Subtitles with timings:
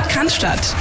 [0.00, 0.74] Podcast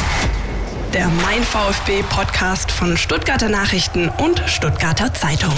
[0.94, 5.54] der Mein VfB Podcast von Stuttgarter Nachrichten und Stuttgarter Zeitung.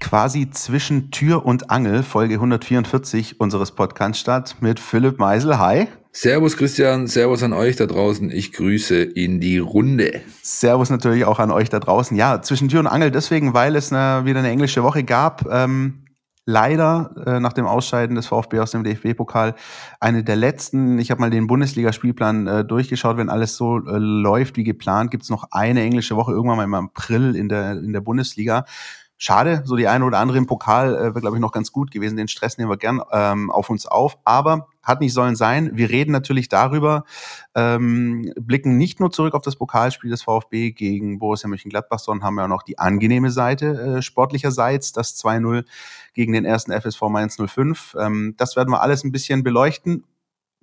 [0.00, 5.58] Quasi zwischen Tür und Angel, Folge 144 unseres Podcast mit Philipp Meisel.
[5.58, 5.88] Hi.
[6.12, 8.30] Servus Christian, Servus an euch da draußen.
[8.30, 10.22] Ich grüße in die Runde.
[10.42, 12.16] Servus natürlich auch an euch da draußen.
[12.16, 15.46] Ja, zwischen Tür und Angel deswegen, weil es eine, wieder eine englische Woche gab.
[15.50, 16.03] Ähm,
[16.46, 19.54] leider äh, nach dem Ausscheiden des VfB aus dem DFB-Pokal
[20.00, 20.98] eine der letzten.
[20.98, 23.16] Ich habe mal den Bundesligaspielplan äh, durchgeschaut.
[23.16, 26.64] Wenn alles so äh, läuft wie geplant, gibt es noch eine englische Woche irgendwann mal
[26.64, 28.64] im April in der, in der Bundesliga.
[29.16, 31.90] Schade, so die eine oder andere im Pokal äh, wäre, glaube ich, noch ganz gut
[31.90, 32.16] gewesen.
[32.16, 34.18] Den Stress nehmen wir gern ähm, auf uns auf.
[34.24, 35.70] Aber hat nicht sollen sein.
[35.74, 37.04] Wir reden natürlich darüber,
[37.54, 42.38] ähm, blicken nicht nur zurück auf das Pokalspiel des VfB gegen Borussia Mönchengladbach, sondern haben
[42.38, 45.64] ja auch noch die angenehme Seite äh, sportlicherseits, das 2-0
[46.12, 47.96] gegen den ersten FSV Mainz 05.
[47.98, 50.04] Ähm, das werden wir alles ein bisschen beleuchten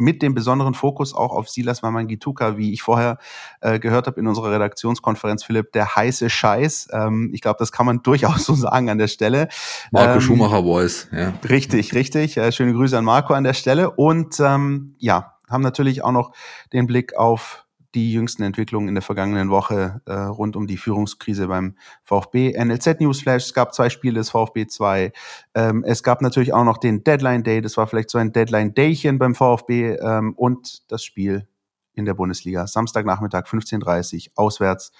[0.01, 3.19] mit dem besonderen Fokus auch auf Silas Mamangituka, wie ich vorher
[3.61, 6.89] äh, gehört habe in unserer Redaktionskonferenz, Philipp, der heiße Scheiß.
[6.91, 9.47] Ähm, ich glaube, das kann man durchaus so sagen an der Stelle.
[9.91, 11.33] Marco ähm, Schumacher Voice, ja.
[11.47, 12.37] Richtig, richtig.
[12.37, 13.91] Äh, schöne Grüße an Marco an der Stelle.
[13.91, 16.31] Und ähm, ja, haben natürlich auch noch
[16.73, 17.65] den Blick auf
[17.95, 22.53] die jüngsten Entwicklungen in der vergangenen Woche äh, rund um die Führungskrise beim VfB.
[22.57, 25.11] NLZ Newsflash, es gab zwei Spiele des VfB 2.
[25.55, 28.73] Ähm, es gab natürlich auch noch den Deadline Day, das war vielleicht so ein Deadline
[28.73, 31.47] Daychen beim VfB ähm, und das Spiel
[31.93, 32.67] in der Bundesliga.
[32.67, 34.91] Samstagnachmittag 15.30 Uhr auswärts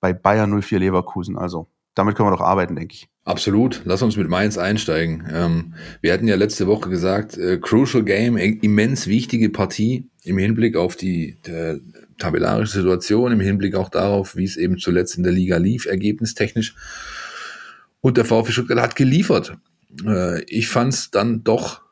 [0.00, 1.36] bei Bayern 04 Leverkusen.
[1.36, 3.08] Also damit können wir doch arbeiten, denke ich.
[3.24, 3.82] Absolut.
[3.84, 5.28] Lass uns mit Mainz einsteigen.
[5.30, 10.76] Ähm, wir hatten ja letzte Woche gesagt, äh, Crucial Game, immens wichtige Partie im Hinblick
[10.76, 11.80] auf die äh,
[12.20, 16.74] tabellarische Situation, im Hinblick auch darauf, wie es eben zuletzt in der Liga lief, ergebnistechnisch.
[18.00, 19.56] Und der VfB Stuttgart hat geliefert.
[20.06, 21.82] Äh, ich fand es dann doch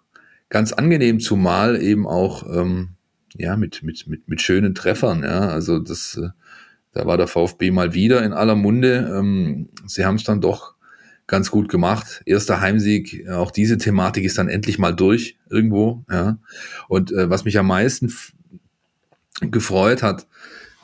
[0.49, 2.91] ganz angenehm, zumal eben auch ähm,
[3.37, 5.23] ja mit mit mit mit schönen Treffern.
[5.23, 6.29] Ja, also das, äh,
[6.93, 9.13] da war der VfB mal wieder in aller Munde.
[9.15, 10.75] Ähm, sie haben es dann doch
[11.27, 12.23] ganz gut gemacht.
[12.25, 16.05] Erster Heimsieg, auch diese Thematik ist dann endlich mal durch irgendwo.
[16.11, 16.39] Ja.
[16.89, 18.11] Und äh, was mich am meisten
[19.41, 20.27] gefreut hat,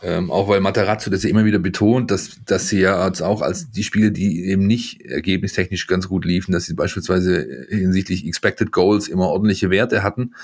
[0.02, 3.40] ähm, auch weil Materazzo das ja immer wieder betont, dass, dass sie ja als auch
[3.40, 8.70] als die Spiele, die eben nicht ergebnistechnisch ganz gut liefen, dass sie beispielsweise hinsichtlich Expected
[8.70, 10.34] Goals immer ordentliche Werte hatten,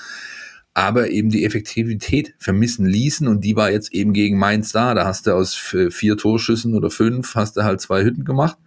[0.73, 4.93] aber eben die Effektivität vermissen ließen und die war jetzt eben gegen Mainz da.
[4.93, 8.57] Da hast du aus vier Torschüssen oder fünf, hast du halt zwei Hütten gemacht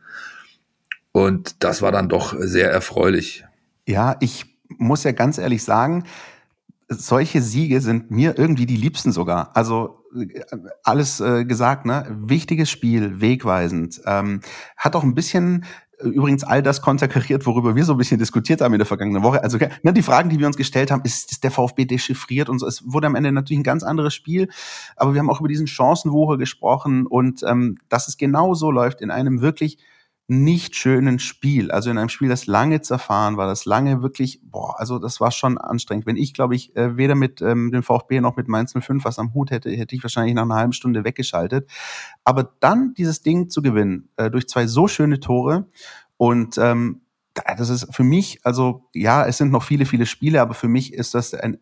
[1.13, 3.45] und das war dann doch sehr erfreulich.
[3.87, 4.47] Ja, ich
[4.79, 6.05] muss ja ganz ehrlich sagen,
[6.89, 9.51] solche Siege sind mir irgendwie die liebsten sogar.
[9.55, 10.41] Also äh,
[10.83, 12.07] alles äh, gesagt, ne?
[12.11, 14.01] Wichtiges Spiel, wegweisend.
[14.07, 14.41] Ähm,
[14.77, 15.65] hat auch ein bisschen
[15.99, 19.23] äh, übrigens all das konterkariert, worüber wir so ein bisschen diskutiert haben in der vergangenen
[19.23, 19.43] Woche.
[19.43, 22.59] Also ne, die Fragen, die wir uns gestellt haben, ist, ist der VfB dechiffriert und
[22.59, 22.67] so.
[22.67, 24.49] Es wurde am Ende natürlich ein ganz anderes Spiel,
[24.97, 29.01] aber wir haben auch über diesen Chancenwucher gesprochen und ähm, dass es genau so läuft
[29.01, 29.79] in einem wirklich
[30.27, 31.71] nicht schönen Spiel.
[31.71, 35.31] Also in einem Spiel, das lange zerfahren war, das lange wirklich, boah, also das war
[35.31, 36.07] schon anstrengend.
[36.07, 39.19] Wenn ich, glaube ich, äh, weder mit ähm, dem VfB noch mit Mainz 05 was
[39.19, 41.71] am Hut hätte, hätte ich wahrscheinlich nach einer halben Stunde weggeschaltet.
[42.25, 45.67] Aber dann dieses Ding zu gewinnen, äh, durch zwei so schöne Tore
[46.17, 47.03] und ähm,
[47.35, 50.95] das ist für mich, also ja, es sind noch viele, viele Spiele, aber für mich
[50.95, 51.59] ist das ein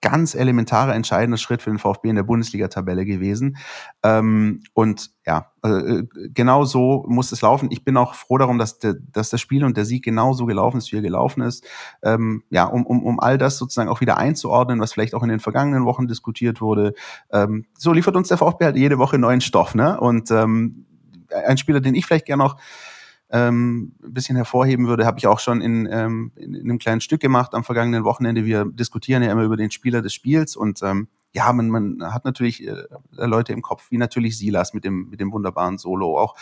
[0.00, 3.58] ganz elementarer, entscheidender Schritt für den VfB in der Bundesliga-Tabelle gewesen.
[4.02, 6.02] Ähm, und ja, äh,
[6.32, 7.68] genau so muss es laufen.
[7.70, 10.78] Ich bin auch froh darum, dass, der, dass das Spiel und der Sieg genauso gelaufen
[10.78, 11.66] ist, wie er gelaufen ist.
[12.02, 15.28] Ähm, ja, um, um, um all das sozusagen auch wieder einzuordnen, was vielleicht auch in
[15.28, 16.94] den vergangenen Wochen diskutiert wurde.
[17.30, 19.74] Ähm, so liefert uns der VfB halt jede Woche neuen Stoff.
[19.74, 20.00] Ne?
[20.00, 20.86] Und ähm,
[21.46, 22.56] ein Spieler, den ich vielleicht gerne noch
[23.32, 27.00] ähm, ein bisschen hervorheben würde, habe ich auch schon in, ähm, in, in einem kleinen
[27.00, 28.44] Stück gemacht am vergangenen Wochenende.
[28.44, 32.24] Wir diskutieren ja immer über den Spieler des Spiels und ähm, ja, man, man hat
[32.24, 32.74] natürlich äh,
[33.12, 36.34] Leute im Kopf, wie natürlich Silas mit dem, mit dem wunderbaren Solo, auch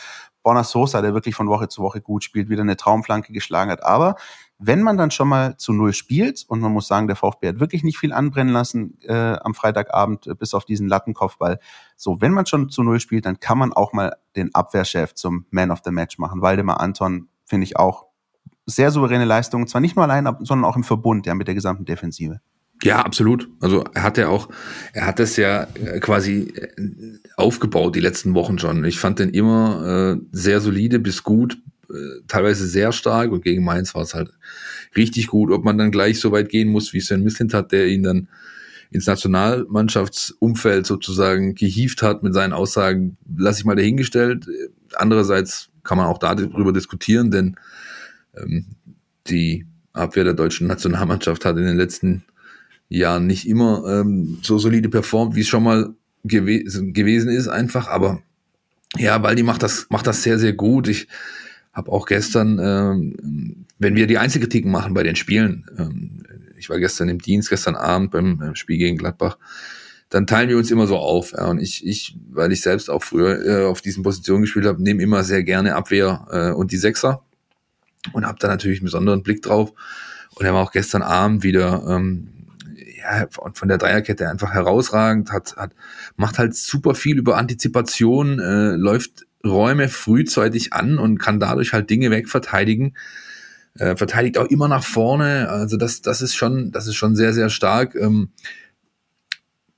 [0.42, 3.84] Borna Sosa, der wirklich von Woche zu Woche gut spielt, wieder eine Traumflanke geschlagen hat.
[3.84, 4.16] Aber
[4.58, 7.60] wenn man dann schon mal zu Null spielt, und man muss sagen, der VfB hat
[7.60, 11.60] wirklich nicht viel anbrennen lassen äh, am Freitagabend, äh, bis auf diesen Lattenkopfball.
[11.96, 15.46] So, wenn man schon zu Null spielt, dann kann man auch mal den Abwehrchef zum
[15.50, 16.42] Man of the Match machen.
[16.42, 18.06] Waldemar Anton finde ich auch
[18.66, 21.84] sehr souveräne Leistung, zwar nicht nur allein, sondern auch im Verbund ja, mit der gesamten
[21.84, 22.40] Defensive.
[22.82, 23.48] Ja, absolut.
[23.60, 24.48] Also er hat ja auch,
[24.92, 26.68] er hat das ja äh, quasi äh,
[27.36, 28.84] aufgebaut die letzten Wochen schon.
[28.84, 31.58] Ich fand den immer äh, sehr solide bis gut,
[31.90, 34.30] äh, teilweise sehr stark und gegen Mainz war es halt
[34.96, 35.50] richtig gut.
[35.50, 38.28] Ob man dann gleich so weit gehen muss, wie Sven Mislint hat, der ihn dann
[38.90, 44.46] ins Nationalmannschaftsumfeld sozusagen gehieft hat mit seinen Aussagen, lasse ich mal dahingestellt.
[44.94, 47.56] Andererseits kann man auch darüber diskutieren, denn
[48.36, 48.66] ähm,
[49.26, 52.24] die Abwehr der deutschen Nationalmannschaft hat in den letzten
[52.88, 55.94] Jahren nicht immer ähm, so solide performt, wie es schon mal
[56.24, 57.88] gewe gewesen ist, einfach.
[57.88, 58.22] Aber
[58.96, 60.88] ja, Baldi macht das, macht das sehr, sehr gut.
[60.88, 61.08] Ich
[61.78, 66.24] habe auch gestern, ähm, wenn wir die Einzelkritiken machen bei den Spielen, ähm,
[66.58, 69.38] ich war gestern im Dienst, gestern Abend beim Spiel gegen Gladbach,
[70.10, 71.32] dann teilen wir uns immer so auf.
[71.32, 74.82] Ja, und ich, ich, weil ich selbst auch früher äh, auf diesen Positionen gespielt habe,
[74.82, 77.22] nehme immer sehr gerne Abwehr äh, und die Sechser
[78.12, 79.72] und habe da natürlich einen besonderen Blick drauf.
[80.34, 82.28] Und er war auch gestern Abend wieder ähm,
[82.96, 85.72] ja, von der Dreierkette einfach herausragend, hat, hat,
[86.16, 91.90] macht halt super viel über Antizipation, äh, läuft Räume frühzeitig an und kann dadurch halt
[91.90, 92.96] Dinge wegverteidigen.
[93.74, 95.48] Äh, verteidigt auch immer nach vorne.
[95.48, 97.94] Also das, das ist schon, das ist schon sehr, sehr stark.
[97.94, 98.30] Ähm,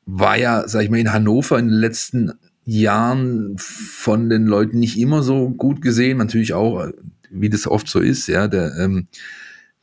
[0.07, 2.33] war ja, sag ich mal, in Hannover in den letzten
[2.65, 6.19] Jahren von den Leuten nicht immer so gut gesehen.
[6.19, 6.89] Natürlich auch,
[7.31, 9.09] wie das oft so ist, ja, der, ähm,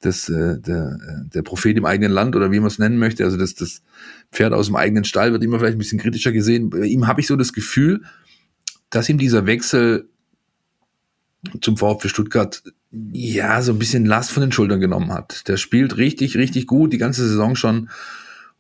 [0.02, 3.24] das, äh, der, äh, der Prophet im eigenen Land oder wie man es nennen möchte,
[3.24, 3.82] also das, das
[4.32, 6.70] Pferd aus dem eigenen Stall wird immer vielleicht ein bisschen kritischer gesehen.
[6.70, 8.02] Bei ihm habe ich so das Gefühl,
[8.90, 10.10] dass ihm dieser Wechsel
[11.62, 12.64] zum VfB Stuttgart
[13.12, 15.48] ja so ein bisschen Last von den Schultern genommen hat.
[15.48, 17.90] Der spielt richtig, richtig gut, die ganze Saison schon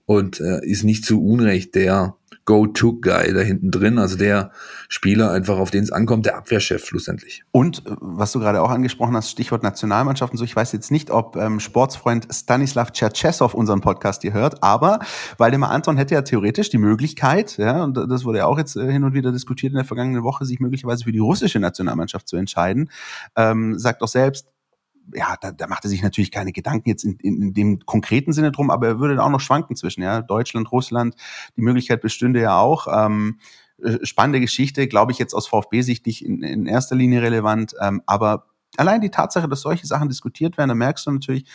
[0.06, 2.15] und äh, ist nicht zu Unrecht der
[2.47, 4.51] Go-To-Guy da hinten drin, also der
[4.88, 7.44] Spieler einfach, auf den es ankommt, der Abwehrchef schlussendlich.
[7.51, 10.89] Und äh, was du gerade auch angesprochen hast, Stichwort Nationalmannschaft und so, ich weiß jetzt
[10.89, 14.99] nicht, ob ähm, Sportsfreund Stanislav Cherchesov unseren Podcast hier hört, aber
[15.38, 18.91] Waldemar Anton hätte ja theoretisch die Möglichkeit, ja, und das wurde ja auch jetzt äh,
[18.91, 22.38] hin und wieder diskutiert in der vergangenen Woche, sich möglicherweise für die russische Nationalmannschaft zu
[22.38, 22.89] entscheiden.
[23.35, 24.47] Ähm, sagt auch selbst,
[25.13, 28.33] ja, da, da macht er sich natürlich keine Gedanken jetzt in, in, in dem konkreten
[28.33, 31.15] Sinne drum, aber er würde da auch noch schwanken zwischen, ja, Deutschland, Russland,
[31.56, 32.88] die Möglichkeit bestünde ja auch.
[32.92, 33.39] Ähm,
[33.81, 38.01] äh, spannende Geschichte, glaube ich jetzt aus VfB-Sicht nicht in, in erster Linie relevant, ähm,
[38.06, 41.45] aber allein die Tatsache, dass solche Sachen diskutiert werden, da merkst du natürlich,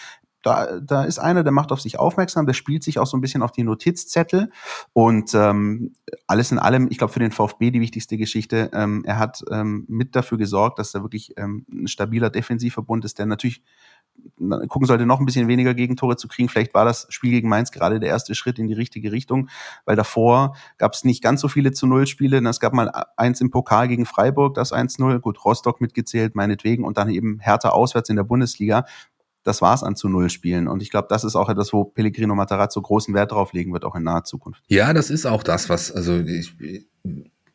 [0.43, 3.21] da, da ist einer, der macht auf sich aufmerksam, der spielt sich auch so ein
[3.21, 4.51] bisschen auf die Notizzettel
[4.93, 5.95] und ähm,
[6.27, 9.85] alles in allem, ich glaube für den VfB die wichtigste Geschichte, ähm, er hat ähm,
[9.89, 13.63] mit dafür gesorgt, dass da wirklich ähm, ein stabiler Defensivverbund ist, der natürlich
[14.69, 16.49] gucken sollte, noch ein bisschen weniger Gegentore zu kriegen.
[16.49, 19.49] Vielleicht war das Spiel gegen Mainz gerade der erste Schritt in die richtige Richtung,
[19.85, 22.47] weil davor gab es nicht ganz so viele zu Null Spiele.
[22.49, 26.99] Es gab mal eins im Pokal gegen Freiburg, das 1-0, gut, Rostock mitgezählt, meinetwegen, und
[26.99, 28.85] dann eben härter auswärts in der Bundesliga
[29.45, 30.69] das war's an zu Null Spielen.
[30.69, 33.85] Und ich glaube, das ist auch etwas, wo Pellegrino Matarazzo großen Wert drauf legen wird,
[33.85, 34.63] auch in naher Zukunft.
[34.69, 36.55] Ja, das ist auch das, was, also ich,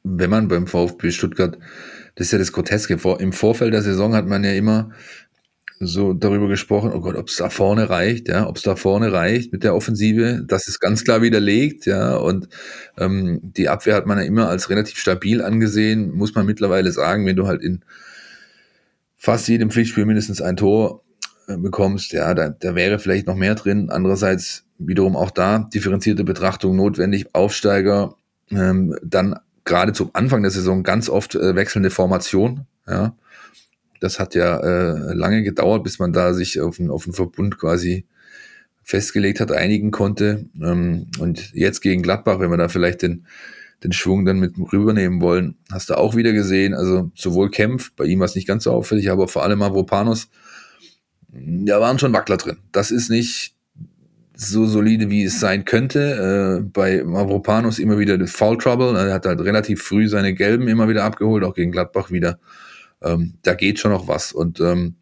[0.04, 1.58] wenn man beim VfB Stuttgart,
[2.16, 4.92] das ist ja das Groteske, im Vorfeld der Saison hat man ja immer
[5.80, 9.12] so darüber gesprochen, oh Gott, ob es da vorne reicht, ja, ob es da vorne
[9.12, 12.50] reicht mit der Offensive, das ist ganz klar widerlegt, ja, und
[12.98, 17.28] ähm, die Abwehr hat man ja immer als relativ stabil angesehen, muss man mittlerweile sagen,
[17.28, 17.86] wenn du halt in
[19.18, 21.04] fast jedem Pflichtspiel mindestens ein Tor
[21.56, 23.90] bekommst, ja, da, da wäre vielleicht noch mehr drin.
[23.90, 27.34] Andererseits wiederum auch da differenzierte Betrachtung notwendig.
[27.34, 28.16] Aufsteiger,
[28.52, 33.16] ähm, dann gerade zum Anfang der Saison ganz oft äh, wechselnde Formation, ja.
[34.00, 37.58] Das hat ja äh, lange gedauert, bis man da sich auf einen, auf einen Verbund
[37.58, 38.06] quasi
[38.84, 40.46] festgelegt hat, einigen konnte.
[40.62, 43.26] Ähm, und jetzt gegen Gladbach, wenn wir da vielleicht den,
[43.84, 48.06] den Schwung dann mit rübernehmen wollen, hast du auch wieder gesehen, also sowohl Kempf, bei
[48.06, 50.30] ihm war es nicht ganz so auffällig, aber vor allem Mavropanos,
[51.40, 52.58] da waren schon Wackler drin.
[52.72, 53.56] Das ist nicht
[54.36, 56.60] so solide, wie es sein könnte.
[56.60, 58.96] Äh, bei Mavropanos immer wieder Foul Trouble.
[58.96, 62.40] Er hat halt relativ früh seine Gelben immer wieder abgeholt, auch gegen Gladbach wieder.
[63.02, 64.32] Ähm, da geht schon noch was.
[64.32, 64.96] Und ähm,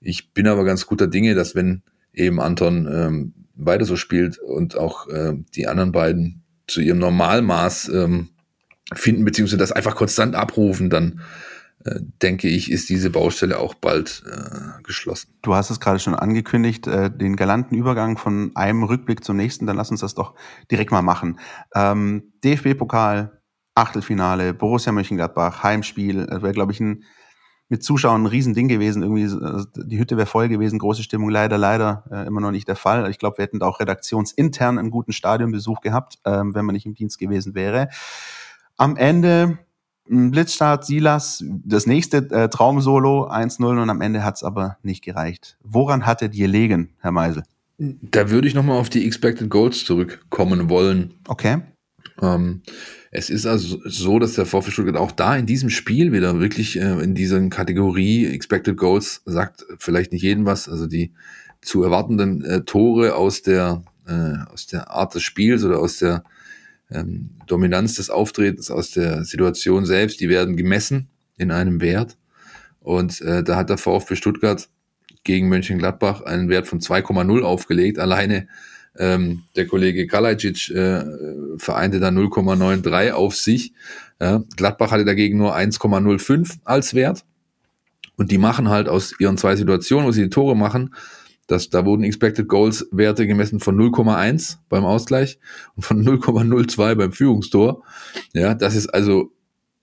[0.00, 4.76] ich bin aber ganz guter Dinge, dass wenn eben Anton ähm, weiter so spielt und
[4.76, 8.28] auch äh, die anderen beiden zu ihrem Normalmaß ähm,
[8.94, 11.20] finden, beziehungsweise das einfach konstant abrufen, dann
[12.20, 15.32] denke ich, ist diese Baustelle auch bald äh, geschlossen.
[15.42, 19.66] Du hast es gerade schon angekündigt, äh, den galanten Übergang von einem Rückblick zum nächsten,
[19.66, 20.34] dann lass uns das doch
[20.70, 21.38] direkt mal machen.
[21.74, 23.40] Ähm, DFB-Pokal,
[23.74, 27.04] Achtelfinale, Borussia Mönchengladbach, Heimspiel, das wäre, glaube ich, ein
[27.70, 29.02] mit Zuschauern ein Riesending gewesen.
[29.02, 31.28] Irgendwie, also die Hütte wäre voll gewesen, große Stimmung.
[31.28, 33.10] Leider, leider äh, immer noch nicht der Fall.
[33.10, 36.86] Ich glaube, wir hätten da auch redaktionsintern einen guten Stadionbesuch gehabt, ähm, wenn man nicht
[36.86, 37.88] im Dienst gewesen wäre.
[38.78, 39.58] Am Ende
[40.08, 45.58] Blitzstart, Silas, das nächste äh, Traumsolo 1-0 und am Ende hat es aber nicht gereicht.
[45.62, 47.42] Woran hattet ihr legen, Herr Meisel?
[47.78, 51.14] Da würde ich nochmal auf die Expected Goals zurückkommen wollen.
[51.28, 51.58] Okay.
[52.20, 52.62] Ähm,
[53.10, 56.78] es ist also so, dass der VfB Stuttgart auch da in diesem Spiel wieder wirklich
[56.78, 61.12] äh, in dieser Kategorie Expected Goals sagt vielleicht nicht jedem was, also die
[61.60, 66.24] zu erwartenden äh, Tore aus der, äh, aus der Art des Spiels oder aus der
[66.90, 72.16] ähm, Dominanz des Auftretens aus der Situation selbst, die werden gemessen in einem Wert.
[72.80, 74.68] Und äh, da hat der VfB Stuttgart
[75.24, 78.48] gegen Mönchengladbach einen Wert von 2,0 aufgelegt, alleine
[79.00, 81.04] Ähm, der Kollege Kalajic äh,
[81.56, 83.72] vereinte da 0,93 auf sich.
[84.20, 87.24] Ja, Gladbach hatte dagegen nur 1,05 als Wert.
[88.16, 90.94] Und die machen halt aus ihren zwei Situationen, wo sie die Tore machen,
[91.48, 95.38] das, da wurden Expected Goals Werte gemessen von 0,1 beim Ausgleich
[95.74, 97.82] und von 0,02 beim Führungstor.
[98.34, 99.32] Ja, das ist also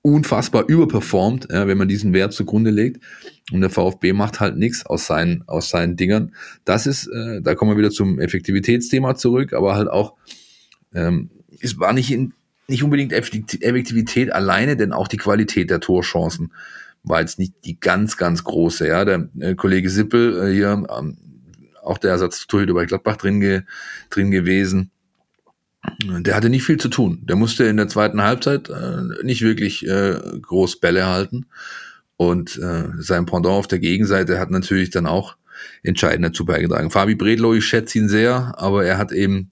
[0.04, 3.04] unfassbar überperformt, ja, wenn man diesen Wert zugrunde legt.
[3.52, 6.36] Und der VfB macht halt nichts aus seinen, aus seinen Dingern.
[6.64, 10.14] Das ist, äh, da kommen wir wieder zum Effektivitätsthema zurück, aber halt auch,
[10.94, 12.34] ähm, es war nicht, in,
[12.68, 16.54] nicht unbedingt Effektivität alleine, denn auch die Qualität der Torchancen
[17.02, 18.88] war jetzt nicht die ganz, ganz große.
[18.88, 21.18] Ja, der äh, Kollege Sippel äh, hier, ähm,
[21.86, 23.62] auch der Ersatztorhüter bei Gladbach drin, ge,
[24.10, 24.92] drin gewesen.
[26.00, 27.22] Der hatte nicht viel zu tun.
[27.24, 31.46] Der musste in der zweiten Halbzeit äh, nicht wirklich äh, groß Bälle halten.
[32.18, 35.36] Und äh, sein Pendant auf der Gegenseite hat natürlich dann auch
[35.84, 36.92] entscheidend dazu beigetragen.
[36.92, 39.52] Fabi Bredlow, ich schätze ihn sehr, aber er hat eben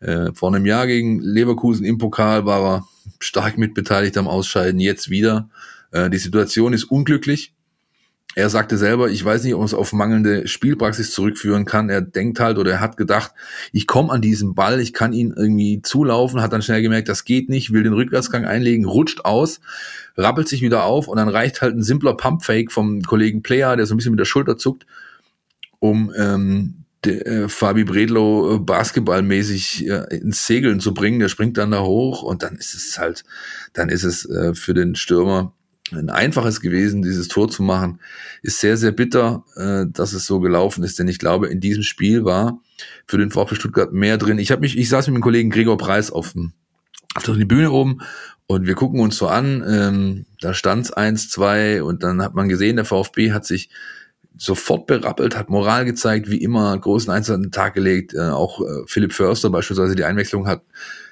[0.00, 2.88] äh, vor einem Jahr gegen Leverkusen im Pokal war er
[3.20, 5.48] stark mitbeteiligt am Ausscheiden, jetzt wieder.
[5.90, 7.54] Äh, die Situation ist unglücklich.
[8.34, 11.88] Er sagte selber, ich weiß nicht, ob man es auf mangelnde Spielpraxis zurückführen kann.
[11.88, 13.32] Er denkt halt oder er hat gedacht,
[13.72, 17.24] ich komme an diesen Ball, ich kann ihn irgendwie zulaufen, hat dann schnell gemerkt, das
[17.24, 19.60] geht nicht, will den Rückwärtsgang einlegen, rutscht aus,
[20.18, 23.86] rappelt sich wieder auf und dann reicht halt ein simpler Pumpfake vom Kollegen Player, der
[23.86, 24.84] so ein bisschen mit der Schulter zuckt,
[25.78, 31.20] um ähm, de, äh, Fabi Bredlow äh, basketballmäßig äh, ins Segeln zu bringen.
[31.20, 33.24] Der springt dann da hoch und dann ist es halt,
[33.72, 35.54] dann ist es äh, für den Stürmer
[35.92, 38.00] ein einfaches gewesen, dieses Tor zu machen.
[38.42, 41.82] Ist sehr, sehr bitter, äh, dass es so gelaufen ist, denn ich glaube, in diesem
[41.82, 42.60] Spiel war
[43.06, 44.38] für den VfB Stuttgart mehr drin.
[44.38, 46.52] Ich habe mich, ich saß mit dem Kollegen Gregor Preis auf, dem,
[47.14, 47.98] auf der Bühne oben
[48.46, 52.48] und wir gucken uns so an, ähm, da stand's eins, zwei und dann hat man
[52.48, 53.70] gesehen, der VfB hat sich
[54.38, 58.12] sofort berappelt, hat Moral gezeigt, wie immer, großen Einsatz an den Tag gelegt.
[58.14, 60.62] Äh, auch äh, Philipp Förster beispielsweise die Einwechslung hat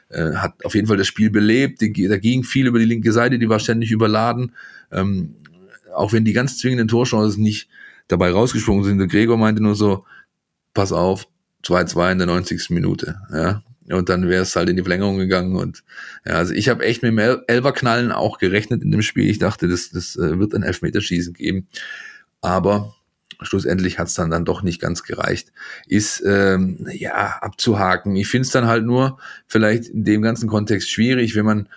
[0.08, 1.82] äh, hat auf jeden Fall das Spiel belebt.
[1.82, 4.52] Da ging viel über die linke Seite, die war ständig überladen.
[4.92, 5.34] Ähm,
[5.94, 7.68] auch wenn die ganz zwingenden Torchancen nicht
[8.08, 8.98] dabei rausgesprungen sind.
[8.98, 10.04] Der Gregor meinte nur so,
[10.74, 11.26] pass auf,
[11.64, 12.70] 2-2 in der 90.
[12.70, 13.16] Minute.
[13.32, 13.62] Ja.
[13.90, 15.56] Und dann wäre es halt in die Verlängerung gegangen.
[15.56, 15.84] Und
[16.24, 19.28] ja, also ich habe echt mit dem El Elverknallen auch gerechnet in dem Spiel.
[19.28, 21.68] Ich dachte, das, das äh, wird ein Elfmeterschießen geben.
[22.40, 22.94] Aber
[23.42, 25.52] schlussendlich hat es dann, dann doch nicht ganz gereicht,
[25.86, 28.16] ist ähm, ja abzuhaken.
[28.16, 31.68] Ich finde es dann halt nur vielleicht in dem ganzen Kontext schwierig, wenn man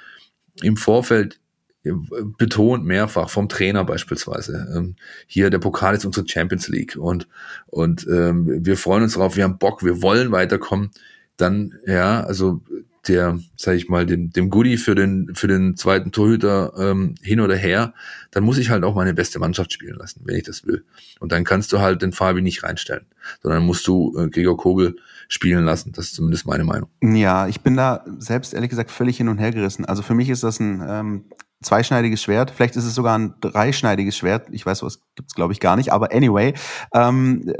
[0.61, 1.39] im Vorfeld
[1.83, 1.91] äh,
[2.37, 4.67] betont mehrfach vom Trainer beispielsweise.
[4.75, 4.95] Ähm,
[5.27, 7.27] hier der Pokal ist unsere Champions League und
[7.67, 10.91] und ähm, wir freuen uns darauf, wir haben Bock, wir wollen weiterkommen.
[11.37, 12.61] Dann ja, also
[13.07, 17.39] der, sag ich mal, dem, dem Goodie für den, für den zweiten Torhüter ähm, hin
[17.39, 17.93] oder her,
[18.31, 20.85] dann muss ich halt auch meine beste Mannschaft spielen lassen, wenn ich das will.
[21.19, 23.05] Und dann kannst du halt den Fabi nicht reinstellen,
[23.41, 24.95] sondern musst du äh, Gregor Kogel
[25.27, 25.91] spielen lassen.
[25.91, 26.89] Das ist zumindest meine Meinung.
[27.01, 29.85] Ja, ich bin da selbst ehrlich gesagt völlig hin und her gerissen.
[29.85, 31.25] Also für mich ist das ein ähm,
[31.61, 32.51] zweischneidiges Schwert.
[32.51, 34.47] Vielleicht ist es sogar ein dreischneidiges Schwert.
[34.51, 35.91] Ich weiß, was gibt's glaube ich gar nicht.
[35.91, 36.53] Aber anyway,
[36.93, 37.51] ähm,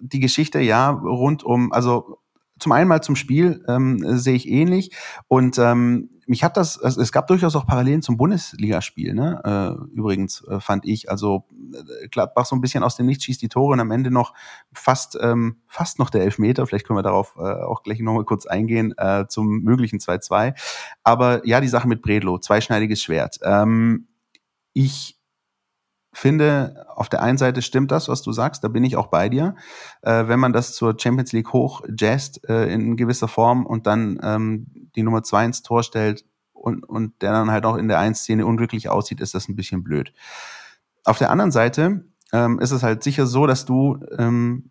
[0.00, 2.15] die Geschichte ja rund um, also
[2.58, 4.96] zum einen mal zum Spiel ähm, sehe ich ähnlich
[5.28, 9.40] und ähm, mich hat das, also es gab durchaus auch Parallelen zum Bundesligaspiel, ne?
[9.44, 13.42] Äh, übrigens äh, fand ich, also äh, Gladbach so ein bisschen aus dem Nichts schießt
[13.42, 14.34] die Tore und am Ende noch
[14.72, 18.46] fast ähm, fast noch der Elfmeter, vielleicht können wir darauf äh, auch gleich nochmal kurz
[18.46, 20.54] eingehen äh, zum möglichen 2-2,
[21.04, 23.38] aber ja, die Sache mit Bredlo, zweischneidiges Schwert.
[23.42, 24.08] Ähm,
[24.72, 25.15] ich
[26.18, 29.28] finde, auf der einen Seite stimmt das, was du sagst, da bin ich auch bei
[29.28, 29.54] dir.
[30.02, 34.18] Äh, wenn man das zur Champions League hoch jazzt äh, in gewisser Form und dann
[34.22, 37.98] ähm, die Nummer zwei ins Tor stellt und, und der dann halt auch in der
[37.98, 40.12] Ein-Szene unglücklich aussieht, ist das ein bisschen blöd.
[41.04, 44.70] Auf der anderen Seite ähm, ist es halt sicher so, dass du ähm,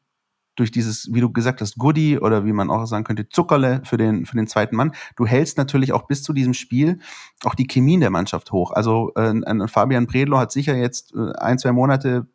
[0.55, 3.97] durch dieses, wie du gesagt hast, Goodie oder wie man auch sagen könnte, Zuckerle für
[3.97, 4.93] den, für den zweiten Mann.
[5.15, 6.99] Du hältst natürlich auch bis zu diesem Spiel
[7.43, 8.71] auch die Chemie in der Mannschaft hoch.
[8.71, 12.27] Also äh, Fabian Predlo hat sicher jetzt äh, ein, zwei Monate,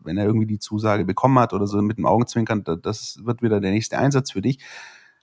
[0.00, 3.60] wenn er irgendwie die Zusage bekommen hat oder so mit dem Augenzwinkern, das wird wieder
[3.60, 4.58] der nächste Einsatz für dich,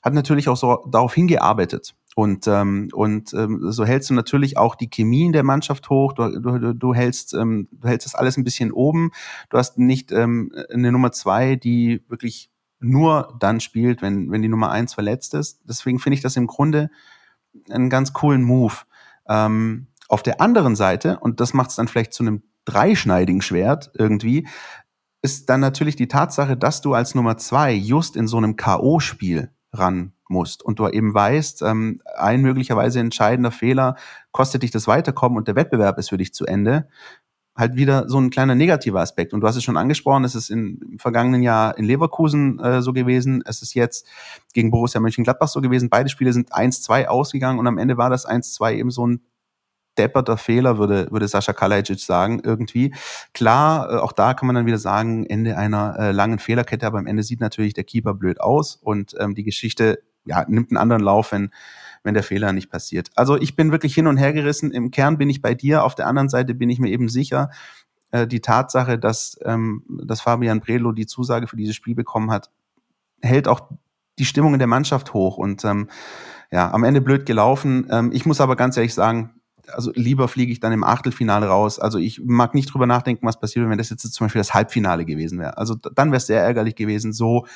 [0.02, 1.96] hat natürlich auch so darauf hingearbeitet.
[2.16, 6.14] Und, ähm, und ähm, so hältst du natürlich auch die Chemie in der Mannschaft hoch.
[6.14, 9.12] Du, du, du, hältst, ähm, du hältst das alles ein bisschen oben.
[9.50, 14.50] Du hast nicht ähm, eine Nummer zwei, die wirklich nur dann spielt, wenn, wenn die
[14.50, 15.62] Nummer eins verletzt ist.
[15.64, 16.92] Deswegen finde ich das im Grunde
[17.70, 18.76] einen ganz coolen Move.
[19.28, 23.92] Ähm, auf der anderen Seite, und das macht es dann vielleicht zu einem dreischneidigen Schwert
[23.96, 24.48] irgendwie,
[25.22, 29.50] ist dann natürlich die Tatsache, dass du als Nummer zwei just in so einem K.O.-Spiel
[29.72, 33.96] ran musst und du eben weißt, ähm, ein möglicherweise entscheidender Fehler
[34.32, 36.88] kostet dich das Weiterkommen und der Wettbewerb ist für dich zu Ende,
[37.56, 39.34] halt wieder so ein kleiner negativer Aspekt.
[39.34, 42.94] Und du hast es schon angesprochen, es ist im vergangenen Jahr in Leverkusen äh, so
[42.94, 44.08] gewesen, es ist jetzt
[44.54, 45.90] gegen Borussia Mönchengladbach so gewesen.
[45.90, 49.22] Beide Spiele sind 1-2 ausgegangen und am Ende war das 1-2 eben so ein
[49.98, 52.94] depperter Fehler, würde, würde Sascha Kalajic sagen, irgendwie.
[53.34, 56.98] Klar, äh, auch da kann man dann wieder sagen, Ende einer äh, langen Fehlerkette, aber
[56.98, 60.78] am Ende sieht natürlich der Keeper blöd aus und ähm, die Geschichte ja, nimmt einen
[60.78, 61.52] anderen Lauf, wenn,
[62.04, 63.10] wenn der Fehler nicht passiert.
[63.16, 64.72] Also ich bin wirklich hin und her gerissen.
[64.72, 65.84] Im Kern bin ich bei dir.
[65.84, 67.50] Auf der anderen Seite bin ich mir eben sicher,
[68.12, 72.52] äh, die Tatsache, dass, ähm, dass Fabian Brelo die Zusage für dieses Spiel bekommen hat,
[73.22, 73.70] hält auch
[74.20, 75.38] die Stimmung in der Mannschaft hoch.
[75.38, 75.90] Und ähm,
[76.52, 77.88] ja, am Ende blöd gelaufen.
[77.90, 81.80] Ähm, ich muss aber ganz ehrlich sagen, also lieber fliege ich dann im Achtelfinale raus.
[81.80, 85.06] Also ich mag nicht drüber nachdenken, was passiert, wenn das jetzt zum Beispiel das Halbfinale
[85.06, 85.58] gewesen wäre.
[85.58, 87.14] Also dann wäre es sehr ärgerlich gewesen.
[87.14, 87.48] So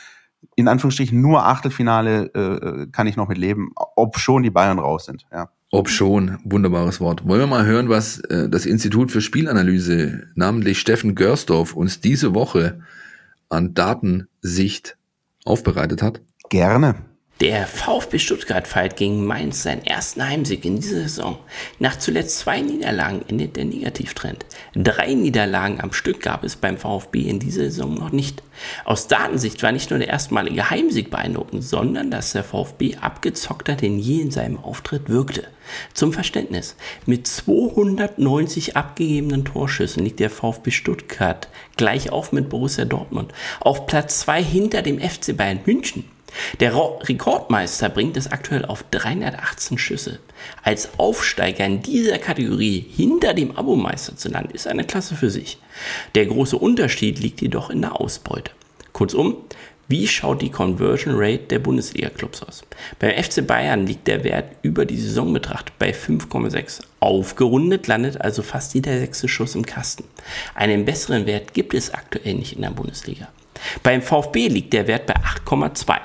[0.55, 4.79] in Anführungsstrichen nur Achtelfinale äh, äh, kann ich noch mit leben, ob schon die Bayern
[4.79, 5.25] raus sind.
[5.31, 5.49] Ja.
[5.71, 7.27] Ob schon, wunderbares Wort.
[7.27, 12.33] Wollen wir mal hören, was äh, das Institut für Spielanalyse, namentlich Steffen Görsdorf, uns diese
[12.33, 12.79] Woche
[13.49, 14.97] an Datensicht
[15.43, 16.21] aufbereitet hat?
[16.49, 16.95] Gerne.
[17.39, 21.37] Der VfB Stuttgart feiert gegen Mainz seinen ersten Heimsieg in dieser Saison.
[21.77, 24.43] Nach zuletzt zwei Niederlagen endet der Negativtrend.
[24.73, 28.41] Drei Niederlagen am Stück gab es beim VfB in dieser Saison noch nicht.
[28.85, 33.99] Aus Datensicht war nicht nur der erstmalige Heimsieg beeindruckend, sondern dass der VfB abgezockter denn
[33.99, 35.43] je in seinem Auftritt wirkte.
[35.93, 36.75] Zum Verständnis,
[37.05, 44.21] mit 290 abgegebenen Torschüssen liegt der VfB Stuttgart gleich auf mit Borussia Dortmund auf Platz
[44.21, 46.16] 2 hinter dem FC Bayern München.
[46.59, 50.19] Der Rekordmeister bringt es aktuell auf 318 Schüsse.
[50.63, 55.57] Als Aufsteiger in dieser Kategorie hinter dem Abomeister zu landen, ist eine Klasse für sich.
[56.15, 58.51] Der große Unterschied liegt jedoch in der Ausbeute.
[58.93, 59.37] Kurzum,
[59.89, 62.63] wie schaut die Conversion Rate der Bundesliga-Clubs aus?
[62.99, 66.81] Beim FC Bayern liegt der Wert über die Saison betrachtet bei 5,6.
[66.99, 70.03] Aufgerundet landet also fast jeder sechste Schuss im Kasten.
[70.55, 73.29] Einen besseren Wert gibt es aktuell nicht in der Bundesliga.
[73.81, 75.95] Beim VfB liegt der Wert bei 8,2.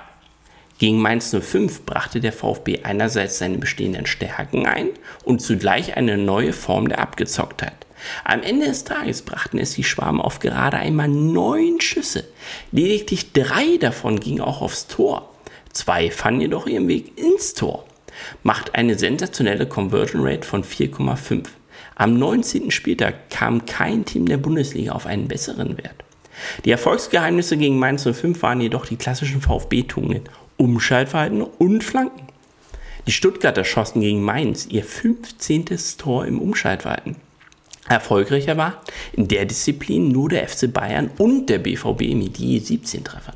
[0.83, 4.89] Gegen Mainz 05 brachte der VfB einerseits seine bestehenden Stärken ein
[5.23, 7.87] und zugleich eine neue Form der Abgezocktheit.
[8.25, 12.25] Am Ende des Tages brachten es die Schwarmen auf gerade einmal neun Schüsse.
[12.73, 15.33] Lediglich drei davon gingen auch aufs Tor.
[15.73, 17.85] Zwei fanden jedoch ihren Weg ins Tor.
[18.43, 21.45] Macht eine sensationelle Conversion Rate von 4,5.
[21.95, 22.73] Am 19.
[22.73, 26.03] Spieltag kam kein Team der Bundesliga auf einen besseren Wert.
[26.65, 30.25] Die Erfolgsgeheimnisse gegen Mainz 05 waren jedoch die klassischen VfB-Tugenden
[30.63, 32.29] Umschaltverhalten und Flanken.
[33.09, 35.65] Die Stuttgarter schossen gegen Mainz ihr 15.
[35.99, 37.17] Tor im Umschaltverhalten.
[37.89, 38.81] Erfolgreicher war
[39.13, 43.35] in der Disziplin nur der FC Bayern und der BVB mit je 17 Treffern.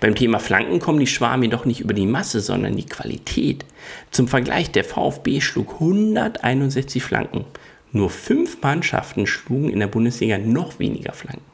[0.00, 3.64] Beim Thema Flanken kommen die Schwarmen jedoch nicht über die Masse, sondern die Qualität.
[4.10, 7.44] Zum Vergleich, der VfB schlug 161 Flanken.
[7.92, 11.44] Nur fünf Mannschaften schlugen in der Bundesliga noch weniger Flanken.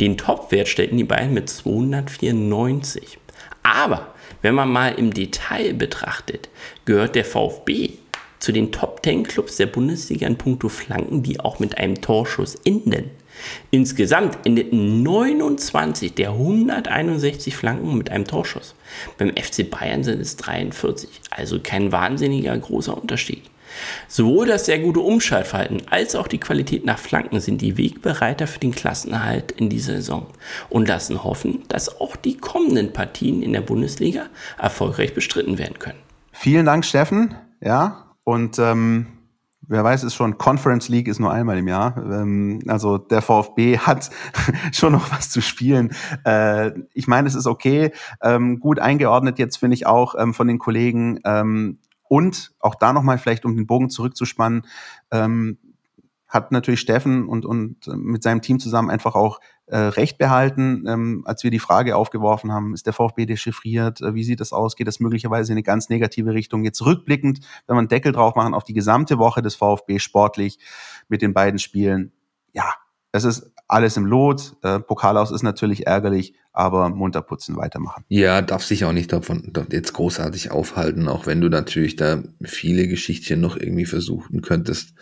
[0.00, 3.18] Den Topwert stellten die Bayern mit 294.
[3.64, 6.48] Aber wenn man mal im Detail betrachtet,
[6.84, 7.90] gehört der VfB
[8.38, 12.54] zu den Top 10 Clubs der Bundesliga in puncto Flanken, die auch mit einem Torschuss
[12.64, 13.10] enden.
[13.70, 18.74] Insgesamt endeten 29 der 161 Flanken mit einem Torschuss.
[19.18, 23.42] Beim FC Bayern sind es 43, also kein wahnsinniger großer Unterschied.
[24.08, 28.58] Sowohl das sehr gute Umschaltverhalten als auch die Qualität nach Flanken sind die Wegbereiter für
[28.58, 30.26] den Klassenerhalt in dieser Saison
[30.68, 34.26] und lassen hoffen, dass auch die kommenden Partien in der Bundesliga
[34.58, 35.98] erfolgreich bestritten werden können.
[36.32, 37.34] Vielen Dank, Steffen.
[37.60, 39.06] Ja, und ähm,
[39.68, 41.96] wer weiß es schon, Conference League ist nur einmal im Jahr.
[41.96, 44.10] Ähm, also der VfB hat
[44.72, 45.92] schon noch was zu spielen.
[46.24, 50.48] Äh, ich meine, es ist okay, ähm, gut eingeordnet jetzt finde ich auch ähm, von
[50.48, 51.20] den Kollegen.
[51.24, 51.78] Ähm,
[52.08, 54.66] und auch da nochmal vielleicht, um den Bogen zurückzuspannen,
[55.10, 55.58] ähm,
[56.28, 61.22] hat natürlich Steffen und, und mit seinem Team zusammen einfach auch äh, Recht behalten, ähm,
[61.24, 64.76] als wir die Frage aufgeworfen haben, ist der VfB dechiffriert, äh, wie sieht das aus,
[64.76, 66.64] geht das möglicherweise in eine ganz negative Richtung.
[66.64, 70.58] Jetzt rückblickend, wenn wir einen Deckel drauf machen auf die gesamte Woche des VfB sportlich
[71.08, 72.12] mit den beiden Spielen,
[72.52, 72.72] ja,
[73.12, 74.56] es ist alles im Lot.
[74.62, 78.04] Äh, Pokal aus ist natürlich ärgerlich, aber munter putzen, weitermachen.
[78.08, 82.88] Ja, darf sich auch nicht davon jetzt großartig aufhalten, auch wenn du natürlich da viele
[82.88, 84.94] Geschichtchen noch irgendwie versuchen könntest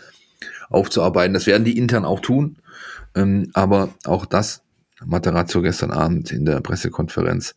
[0.71, 1.35] aufzuarbeiten.
[1.35, 2.57] Das werden die intern auch tun.
[3.15, 4.63] Ähm, aber auch das,
[5.05, 7.55] Materazzo gestern Abend in der Pressekonferenz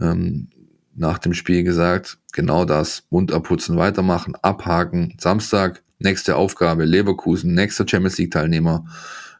[0.00, 0.48] ähm,
[0.94, 5.16] nach dem Spiel gesagt, genau das, Mund abputzen, weitermachen, abhaken.
[5.18, 8.84] Samstag, nächste Aufgabe, Leverkusen, nächster Champions League Teilnehmer.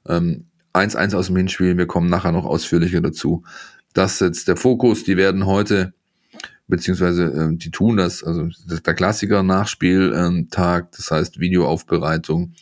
[0.07, 3.45] Ähm, 1-1 aus dem Hinspiel, wir kommen nachher noch ausführlicher dazu.
[3.95, 5.95] Das ist jetzt der Fokus, die werden heute
[6.69, 12.55] beziehungsweise äh, die tun das, also das der Klassiker Nachspieltag, ähm, das heißt Videoaufbereitung,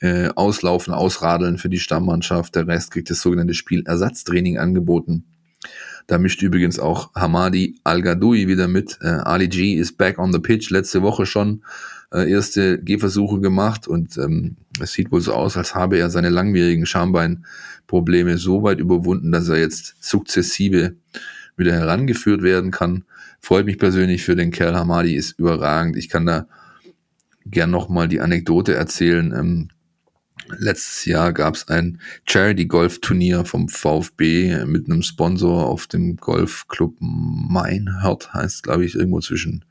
[0.00, 5.24] äh, Auslaufen, Ausradeln für die Stammmannschaft, der Rest kriegt das sogenannte Spielersatztraining angeboten.
[6.06, 8.98] Da mischt übrigens auch Hamadi Al-Gadoui wieder mit.
[9.02, 11.62] Äh, Ali G ist back on the pitch, letzte Woche schon
[12.12, 16.28] äh, erste Gehversuche gemacht und ähm, es sieht wohl so aus, als habe er seine
[16.28, 20.94] langwierigen Schambeinprobleme so weit überwunden, dass er jetzt sukzessive
[21.56, 23.04] wieder herangeführt werden kann.
[23.40, 24.74] Freut mich persönlich für den Kerl.
[24.74, 25.96] Hamadi ist überragend.
[25.96, 26.46] Ich kann da
[27.44, 29.32] gern nochmal die Anekdote erzählen.
[29.32, 29.68] Ähm,
[30.58, 38.32] letztes Jahr gab es ein Charity-Golf-Turnier vom VfB mit einem Sponsor auf dem Golfclub Meinhard,
[38.32, 39.64] heißt glaube ich irgendwo zwischen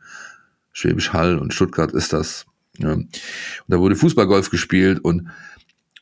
[0.73, 2.45] Schwäbisch Hall und Stuttgart ist das.
[2.77, 2.93] Ja.
[2.93, 3.09] Und
[3.67, 5.29] da wurde Fußballgolf gespielt und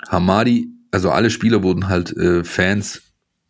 [0.08, 3.02] Hamadi, also alle Spieler wurden halt äh, Fans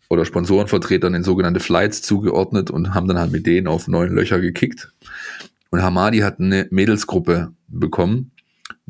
[0.09, 4.39] oder Sponsorenvertretern in sogenannte Flights zugeordnet und haben dann halt mit denen auf neun Löcher
[4.39, 4.91] gekickt.
[5.69, 8.31] Und Hamadi hat eine Mädelsgruppe bekommen,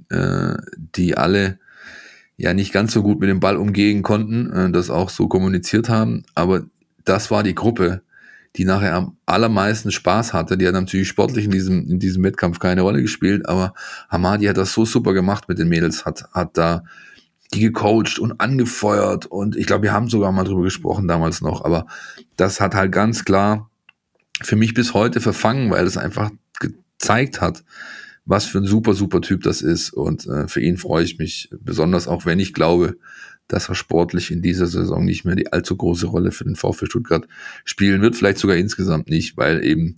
[0.09, 0.55] äh,
[0.95, 1.59] die alle
[2.37, 5.89] ja nicht ganz so gut mit dem Ball umgehen konnten, äh, das auch so kommuniziert
[5.89, 6.23] haben.
[6.35, 6.63] Aber
[7.03, 8.01] das war die Gruppe,
[8.55, 10.57] die nachher am allermeisten Spaß hatte.
[10.57, 13.73] Die hat natürlich sportlich in diesem, in diesem Wettkampf keine Rolle gespielt, aber
[14.09, 16.83] Hamadi hat das so super gemacht mit den Mädels, hat, hat da
[17.53, 21.65] die gecoacht und angefeuert und ich glaube, wir haben sogar mal drüber gesprochen damals noch,
[21.65, 21.87] aber
[22.35, 23.69] das hat halt ganz klar
[24.41, 27.63] für mich bis heute verfangen, weil es einfach gezeigt hat,
[28.25, 31.49] was für ein super, super Typ das ist und äh, für ihn freue ich mich
[31.59, 32.97] besonders, auch wenn ich glaube,
[33.49, 36.85] dass er sportlich in dieser Saison nicht mehr die allzu große Rolle für den VfB
[36.85, 37.27] Stuttgart
[37.65, 39.97] spielen wird, vielleicht sogar insgesamt nicht, weil eben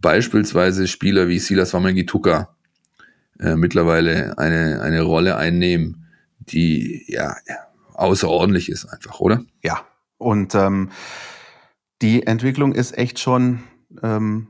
[0.00, 2.56] beispielsweise Spieler wie Silas Wamangituka
[3.38, 6.06] äh, mittlerweile eine, eine Rolle einnehmen,
[6.40, 7.36] die ja
[7.92, 9.44] außerordentlich ist einfach, oder?
[9.62, 9.86] Ja,
[10.18, 10.90] und ähm,
[12.02, 13.64] die Entwicklung ist echt schon
[14.02, 14.48] ähm,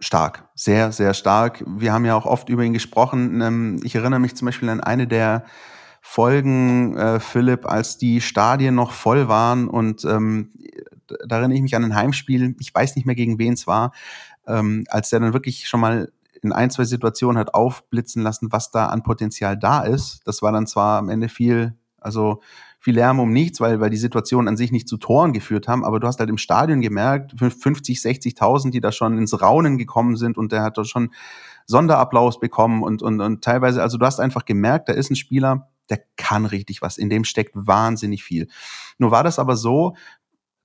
[0.00, 1.62] stark, sehr, sehr stark.
[1.66, 3.40] Wir haben ja auch oft über ihn gesprochen.
[3.42, 5.44] Ähm, ich erinnere mich zum Beispiel an eine der
[6.06, 10.50] Folgen, äh, Philipp, als die Stadien noch voll waren und ähm,
[11.06, 13.92] da erinnere ich mich an ein Heimspiel, ich weiß nicht mehr gegen wen es war,
[14.46, 16.12] ähm, als der dann wirklich schon mal
[16.42, 20.20] in ein, zwei Situationen hat aufblitzen lassen, was da an Potenzial da ist.
[20.26, 22.42] Das war dann zwar am Ende viel, also
[22.78, 25.86] viel Lärm um nichts, weil, weil die Situation an sich nicht zu Toren geführt haben,
[25.86, 30.16] aber du hast halt im Stadion gemerkt, 50, 60.000, die da schon ins Raunen gekommen
[30.16, 31.14] sind und der hat da schon
[31.66, 35.70] Sonderapplaus bekommen und, und, und teilweise, also du hast einfach gemerkt, da ist ein Spieler,
[35.90, 38.48] der kann richtig was, in dem steckt wahnsinnig viel.
[38.98, 39.96] Nur war das aber so,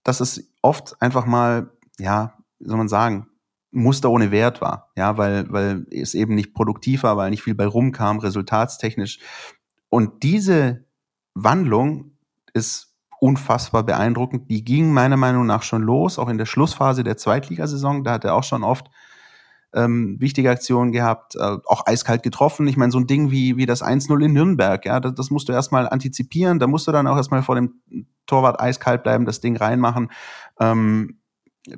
[0.04, 3.28] dass es oft einfach mal, ja, wie soll man sagen,
[3.72, 7.56] Muster ohne Wert war, ja, weil, weil es eben nicht produktiv war, weil nicht viel
[7.56, 9.20] bei rumkam, resultatstechnisch.
[9.90, 10.86] Und diese
[11.36, 12.18] Wandlung
[12.54, 14.50] ist unfassbar beeindruckend.
[14.50, 18.04] Die ging meiner Meinung nach schon los, auch in der Schlussphase der Zweitligasaison.
[18.04, 18.90] Da hat er auch schon oft
[19.74, 22.68] ähm, wichtige Aktionen gehabt, äh, auch eiskalt getroffen.
[22.68, 25.50] Ich meine, so ein Ding wie, wie das 1-0 in Nürnberg, ja, das, das musst
[25.50, 27.76] du erstmal antizipieren, da musst du dann auch erstmal vor dem
[28.26, 30.12] Torwart eiskalt bleiben, das Ding reinmachen.
[30.60, 31.20] Ähm,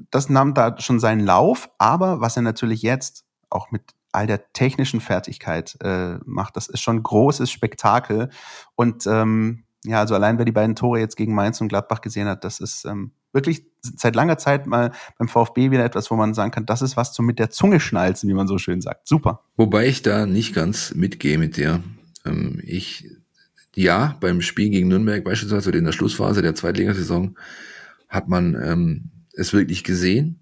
[0.09, 4.51] das nahm da schon seinen Lauf, aber was er natürlich jetzt auch mit all der
[4.53, 8.29] technischen Fertigkeit äh, macht, das ist schon großes Spektakel.
[8.75, 12.27] Und ähm, ja, also allein wer die beiden Tore jetzt gegen Mainz und Gladbach gesehen
[12.27, 16.33] hat, das ist ähm, wirklich seit langer Zeit mal beim VfB wieder etwas, wo man
[16.33, 19.07] sagen kann, das ist was zum mit der Zunge schnalzen, wie man so schön sagt.
[19.07, 19.43] Super.
[19.57, 21.83] Wobei ich da nicht ganz mitgehe mit dir.
[22.25, 23.09] Ähm, ich,
[23.75, 27.37] ja, beim Spiel gegen Nürnberg beispielsweise in der Schlussphase der Zweitligasaison
[28.09, 30.39] hat man ähm, es wirklich gesehen,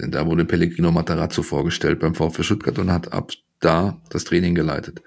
[0.00, 4.54] Denn da wurde Pellegrino Matarazzo vorgestellt beim VfB Stuttgart und hat ab da das Training
[4.54, 5.02] geleitet.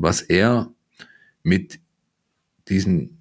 [0.00, 0.72] Was er
[1.42, 1.80] mit
[2.68, 3.18] diesen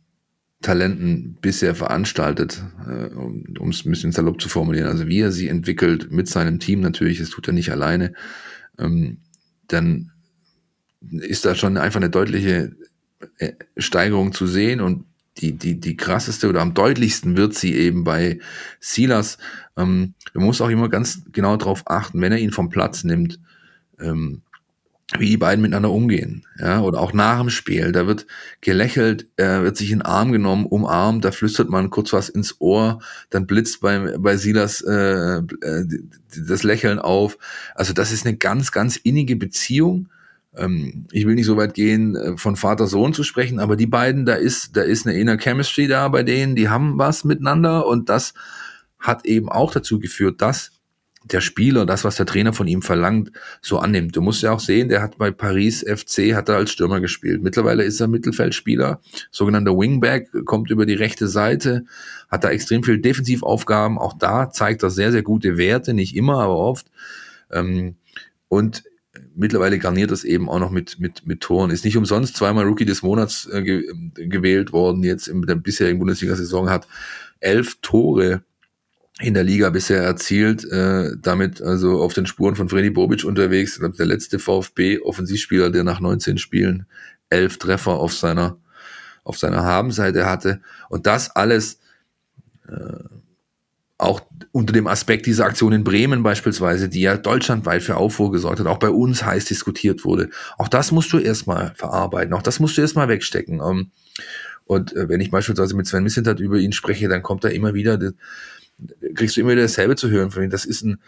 [0.62, 5.48] Talenten bisher veranstaltet, äh, um es ein bisschen salopp zu formulieren, also wie er sie
[5.48, 8.14] entwickelt mit seinem Team natürlich, das tut er nicht alleine,
[8.80, 9.18] ähm,
[9.68, 10.12] dann
[11.12, 12.76] ist da schon einfach eine deutliche
[13.38, 15.06] äh, Steigerung zu sehen und
[15.38, 18.40] die, die, die krasseste oder am deutlichsten wird sie eben bei
[18.80, 19.38] Silas.
[19.78, 23.40] Ähm, man muss auch immer ganz genau darauf achten, wenn er ihn vom Platz nimmt,
[24.00, 24.42] ähm,
[25.20, 28.26] wie die beiden miteinander umgehen, ja, oder auch nach dem Spiel, da wird
[28.62, 32.60] gelächelt, er wird sich in den Arm genommen, umarmt, da flüstert man kurz was ins
[32.60, 35.86] Ohr, dann blitzt bei, bei Silas äh, äh
[36.48, 37.38] das Lächeln auf.
[37.76, 40.10] Also das ist eine ganz, ganz innige Beziehung,
[40.58, 43.88] ähm, ich will nicht so weit gehen, äh, von Vater Sohn zu sprechen, aber die
[43.88, 47.86] beiden, da ist, da ist eine inner Chemistry da bei denen, die haben was miteinander
[47.86, 48.34] und das
[49.00, 50.72] hat eben auch dazu geführt, dass
[51.32, 54.16] der Spieler das, was der Trainer von ihm verlangt, so annimmt.
[54.16, 57.42] Du musst ja auch sehen, der hat bei Paris FC hat er als Stürmer gespielt.
[57.42, 61.86] Mittlerweile ist er Mittelfeldspieler, sogenannter Wingback, kommt über die rechte Seite,
[62.30, 63.98] hat da extrem viel Defensivaufgaben.
[63.98, 66.88] Auch da zeigt er sehr, sehr gute Werte, nicht immer, aber oft.
[67.52, 67.96] Ähm,
[68.48, 68.84] und
[69.36, 71.72] mittlerweile garniert das eben auch noch mit, mit, mit Toren.
[71.72, 73.64] Ist nicht umsonst zweimal Rookie des Monats äh,
[74.14, 76.88] gewählt worden, jetzt in der bisherigen Bundesliga-Saison hat
[77.40, 78.44] elf Tore
[79.21, 83.80] in der Liga bisher erzielt, äh, damit also auf den Spuren von Freddy Bobic unterwegs.
[83.80, 86.86] Der letzte VfB-Offensivspieler, der nach 19 Spielen
[87.30, 88.58] elf Treffer auf seiner,
[89.23, 90.62] auf seiner Habenseite hatte.
[90.89, 91.80] Und das alles
[92.67, 93.04] äh,
[93.97, 98.60] auch unter dem Aspekt dieser Aktion in Bremen beispielsweise, die ja deutschlandweit für Aufruhr gesorgt
[98.60, 100.30] hat, auch bei uns heiß diskutiert wurde.
[100.58, 103.62] Auch das musst du erstmal verarbeiten, auch das musst du erstmal wegstecken.
[103.62, 103.91] Ähm,
[104.65, 107.73] und äh, wenn ich beispielsweise mit Sven Missentat über ihn spreche, dann kommt da immer
[107.73, 107.97] wieder
[109.16, 110.50] kriegst du immer wieder dasselbe zu hören von ihm.
[110.50, 111.00] Das ist ein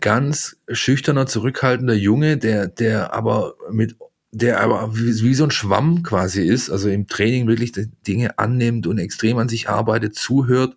[0.00, 3.96] ganz schüchterner, zurückhaltender Junge, der, der aber mit,
[4.30, 7.72] der aber wie, wie so ein Schwamm quasi ist, also im Training wirklich
[8.06, 10.76] Dinge annimmt und extrem an sich arbeitet, zuhört.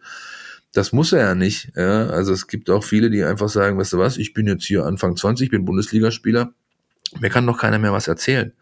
[0.73, 1.73] Das muss er ja nicht.
[1.75, 2.07] Ja.
[2.07, 4.85] Also es gibt auch viele, die einfach sagen, weißt du was, ich bin jetzt hier
[4.85, 6.53] Anfang 20, bin Bundesligaspieler,
[7.19, 8.53] mir kann doch keiner mehr was erzählen.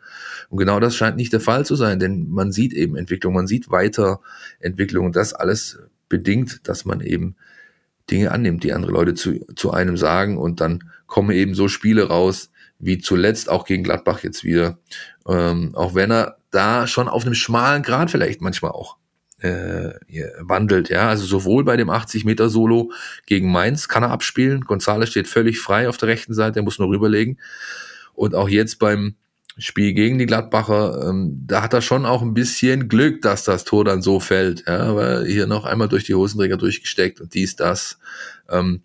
[0.50, 3.46] Und genau das scheint nicht der Fall zu sein, denn man sieht eben Entwicklung, man
[3.46, 5.78] sieht Weiterentwicklung und das alles
[6.10, 7.36] bedingt, dass man eben
[8.10, 12.08] Dinge annimmt, die andere Leute zu, zu einem sagen und dann kommen eben so Spiele
[12.08, 14.80] raus, wie zuletzt auch gegen Gladbach jetzt wieder.
[15.28, 18.98] Ähm, auch wenn er da schon auf einem schmalen Grad vielleicht manchmal auch
[19.42, 19.92] äh,
[20.40, 21.08] wandelt, ja.
[21.08, 22.92] Also sowohl bei dem 80 Meter Solo
[23.26, 24.66] gegen Mainz kann er abspielen.
[24.66, 27.40] González steht völlig frei auf der rechten Seite, er muss nur rüberlegen.
[28.14, 29.16] Und auch jetzt beim
[29.60, 33.66] Spiel gegen die Gladbacher, ähm, da hat er schon auch ein bisschen Glück, dass das
[33.66, 34.64] Tor dann so fällt.
[34.68, 38.00] Ja, weil hier noch einmal durch die Hosenträger durchgesteckt und dies, das.
[38.50, 38.82] Ähm,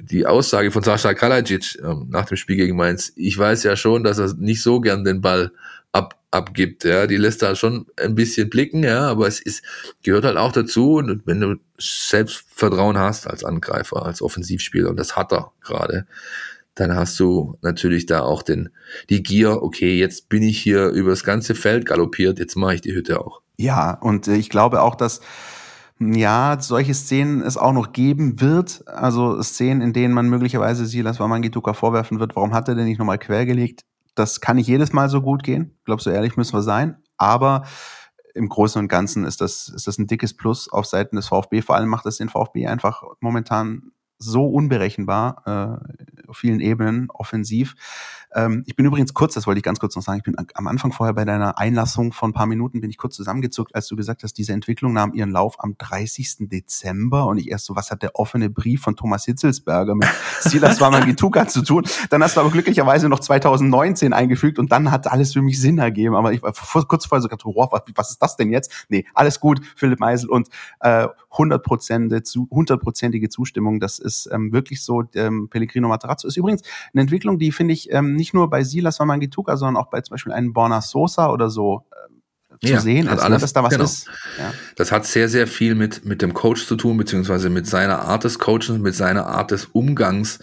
[0.00, 4.04] die Aussage von Sascha Kalajic ähm, nach dem Spiel gegen Mainz, ich weiß ja schon,
[4.04, 5.52] dass er nicht so gern den Ball
[5.92, 6.84] ab, abgibt.
[6.84, 9.62] Ja, die lässt da schon ein bisschen blicken, ja, aber es ist,
[10.02, 10.94] gehört halt auch dazu.
[10.94, 16.06] Und wenn du Selbstvertrauen hast als Angreifer, als Offensivspieler, und das hat er gerade,
[16.74, 18.70] dann hast du natürlich da auch den,
[19.10, 22.80] die Gier, okay, jetzt bin ich hier über das ganze Feld galoppiert, jetzt mache ich
[22.80, 23.42] die Hütte auch.
[23.58, 25.20] Ja, und äh, ich glaube auch, dass
[26.10, 28.82] ja, solche Szenen es auch noch geben wird.
[28.88, 32.98] Also Szenen, in denen man möglicherweise Silas Wamangituka vorwerfen wird, warum hat er denn nicht
[32.98, 33.84] nochmal quergelegt?
[34.14, 35.74] Das kann nicht jedes Mal so gut gehen.
[35.78, 36.96] Ich glaube, so ehrlich müssen wir sein.
[37.16, 37.64] Aber
[38.34, 41.62] im Großen und Ganzen ist das, ist das ein dickes Plus auf Seiten des VfB.
[41.62, 47.74] Vor allem macht es den VfB einfach momentan so unberechenbar äh, auf vielen Ebenen offensiv.
[48.34, 50.66] Ähm, ich bin übrigens kurz, das wollte ich ganz kurz noch sagen, ich bin am
[50.66, 53.96] Anfang vorher bei deiner Einlassung von ein paar Minuten bin ich kurz zusammengezuckt, als du
[53.96, 56.48] gesagt hast, diese Entwicklung nahm ihren Lauf am 30.
[56.48, 60.08] Dezember und ich erst so, was hat der offene Brief von Thomas Hitzelsberger mit
[60.40, 61.84] Silas Wamangituka zu tun?
[62.08, 65.76] Dann hast du aber glücklicherweise noch 2019 eingefügt und dann hat alles für mich Sinn
[65.76, 66.16] ergeben.
[66.16, 66.52] Aber ich war
[66.86, 68.86] kurz vorher so gedacht, oh, was, was ist das denn jetzt?
[68.88, 70.48] Nee, alles gut, Philipp Meisel und
[70.80, 73.80] äh, 100%, Zustimmung.
[73.80, 75.04] Das ist ähm, wirklich so.
[75.14, 79.00] Ähm, Pellegrino Matarazzo ist übrigens eine Entwicklung, die finde ich ähm, nicht nur bei Silas
[79.00, 83.06] Wamangituka, sondern auch bei zum Beispiel einem Borna Sosa oder so äh, zu ja, sehen
[83.06, 83.84] ist, ne, alles, dass da was genau.
[83.84, 84.06] ist.
[84.38, 84.52] Ja.
[84.76, 88.24] Das hat sehr, sehr viel mit, mit dem Coach zu tun, beziehungsweise mit seiner Art
[88.24, 90.38] des Coaches, mit seiner Art des Umgangs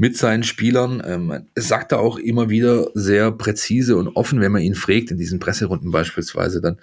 [0.00, 1.02] mit seinen Spielern.
[1.04, 5.10] Ähm, es sagt er auch immer wieder sehr präzise und offen, wenn man ihn fragt,
[5.10, 6.78] in diesen Presserunden beispielsweise, dann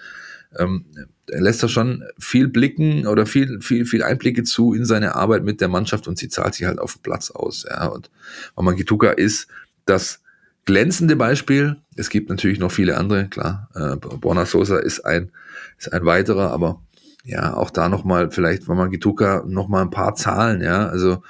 [0.59, 0.85] ähm,
[1.27, 5.61] lässt er schon viel blicken oder viel, viel, viel Einblicke zu in seine Arbeit mit
[5.61, 7.65] der Mannschaft und sie zahlt sich halt auf dem Platz aus.
[7.69, 7.87] Ja.
[7.87, 8.09] Und
[8.55, 9.47] Mamangituka ist
[9.85, 10.21] das
[10.65, 11.77] glänzende Beispiel.
[11.95, 13.69] Es gibt natürlich noch viele andere, klar.
[13.75, 15.31] Äh, Borna Sosa ist ein,
[15.77, 16.81] ist ein weiterer, aber
[17.23, 20.87] ja, auch da nochmal vielleicht Mamangituka nochmal ein paar Zahlen, ja.
[20.87, 21.23] Also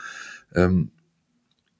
[0.53, 0.91] ähm,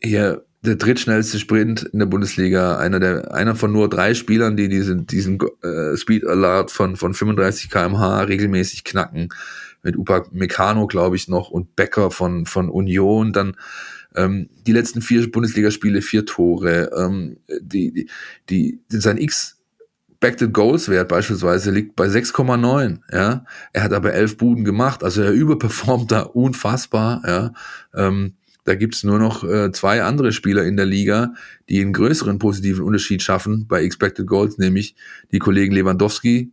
[0.01, 4.69] hier der drittschnellste Sprint in der Bundesliga, einer der, einer von nur drei Spielern, die
[4.69, 9.29] diesen, diesen äh, Speed Alert von, von 35 kmh regelmäßig knacken.
[9.83, 13.33] Mit Upa Meccano, glaube ich, noch und Becker von, von Union.
[13.33, 13.55] Dann
[14.15, 16.89] ähm, die letzten vier Bundesligaspiele, vier Tore.
[16.97, 18.09] Ähm, die, die,
[18.49, 19.55] die, sein X
[20.25, 22.99] Expected Goals Wert beispielsweise liegt bei 6,9.
[23.11, 27.21] Ja, er hat aber elf Buden gemacht, also er überperformt da unfassbar.
[27.27, 27.53] Ja,
[27.93, 28.33] ähm,
[28.65, 31.33] da gibt's nur noch äh, zwei andere Spieler in der Liga,
[31.69, 34.95] die einen größeren positiven Unterschied schaffen bei Expected Goals, nämlich
[35.31, 36.51] die Kollegen Lewandowski,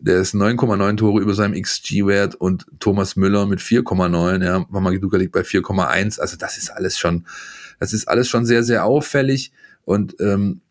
[0.00, 5.32] der ist 9,9 Tore über seinem XG-Wert und Thomas Müller mit 4,9, ja, Mamagiduka liegt
[5.32, 7.26] bei 4,1, also das ist alles schon,
[7.78, 9.52] das ist alles schon sehr, sehr auffällig
[9.84, 10.62] und ähm,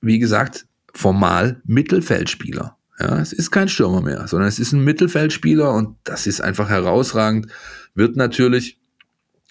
[0.00, 2.76] wie gesagt, formal Mittelfeldspieler.
[3.00, 6.68] Ja, es ist kein Stürmer mehr, sondern es ist ein Mittelfeldspieler und das ist einfach
[6.68, 7.46] herausragend,
[7.94, 8.78] wird natürlich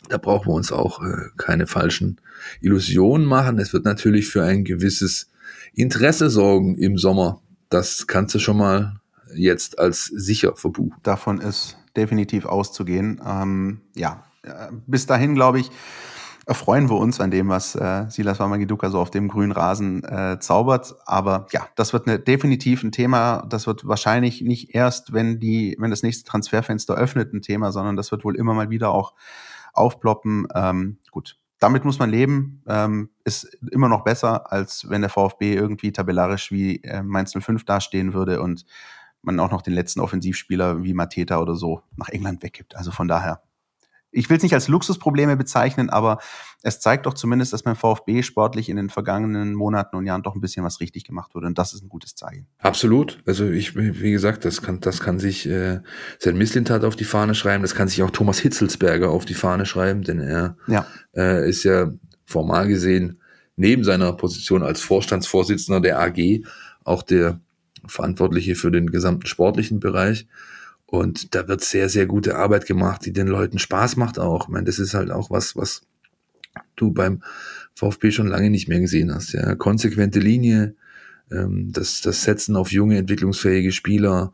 [0.10, 2.20] Da brauchen wir uns auch äh, keine falschen
[2.62, 3.60] Illusionen machen.
[3.60, 5.30] Es wird natürlich für ein gewisses
[5.74, 7.42] Interesse sorgen im Sommer.
[7.70, 9.00] Das kannst du schon mal
[9.34, 11.00] jetzt als sicher verbuchen.
[11.04, 13.22] Davon ist definitiv auszugehen.
[13.26, 15.72] Ähm, ja, äh, bis dahin, glaube ich,
[16.46, 20.38] erfreuen wir uns an dem, was äh, Silas Wamagiduka so auf dem grünen Rasen äh,
[20.40, 20.96] zaubert.
[21.06, 23.46] Aber ja, das wird eine, definitiv ein Thema.
[23.50, 27.96] Das wird wahrscheinlich nicht erst, wenn die, wenn das nächste Transferfenster öffnet, ein Thema, sondern
[27.96, 29.14] das wird wohl immer mal wieder auch
[29.74, 30.48] aufploppen.
[30.56, 32.62] Ähm, gut, damit muss man leben.
[32.68, 37.66] Ähm, ist immer noch besser, als wenn der VfB irgendwie tabellarisch wie äh, Mainz 05
[37.66, 38.66] dastehen würde und
[39.22, 42.76] man auch noch den letzten Offensivspieler wie Mateta oder so nach England weggibt.
[42.76, 43.42] Also von daher
[44.14, 46.20] ich will es nicht als Luxusprobleme bezeichnen, aber
[46.62, 50.36] es zeigt doch zumindest, dass beim VfB sportlich in den vergangenen Monaten und Jahren doch
[50.36, 51.48] ein bisschen was richtig gemacht wurde.
[51.48, 52.48] Und das ist ein gutes Zeichen.
[52.60, 53.22] Absolut.
[53.26, 55.82] Also ich, wie gesagt, das kann, das kann sich äh,
[56.20, 59.66] Sven Mislintat auf die Fahne schreiben, das kann sich auch Thomas Hitzelsberger auf die Fahne
[59.66, 60.86] schreiben, denn er ja.
[61.16, 61.92] äh, ist ja
[62.26, 63.20] formal gesehen
[63.56, 66.44] neben seiner Position als Vorstandsvorsitzender der AG
[66.84, 67.40] auch der
[67.86, 70.28] Verantwortliche für den gesamten sportlichen Bereich.
[70.94, 74.44] Und da wird sehr, sehr gute Arbeit gemacht, die den Leuten Spaß macht auch.
[74.44, 75.82] Ich meine, das ist halt auch was, was
[76.76, 77.24] du beim
[77.74, 79.34] VfB schon lange nicht mehr gesehen hast.
[79.34, 80.76] Ja, konsequente Linie,
[81.32, 84.34] ähm, das, das Setzen auf junge, entwicklungsfähige Spieler.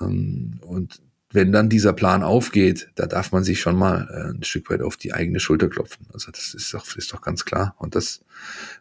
[0.00, 4.42] Ähm, und wenn dann dieser Plan aufgeht, da darf man sich schon mal äh, ein
[4.42, 6.08] Stück weit auf die eigene Schulter klopfen.
[6.12, 7.76] Also das ist doch, ist doch ganz klar.
[7.78, 8.24] Und das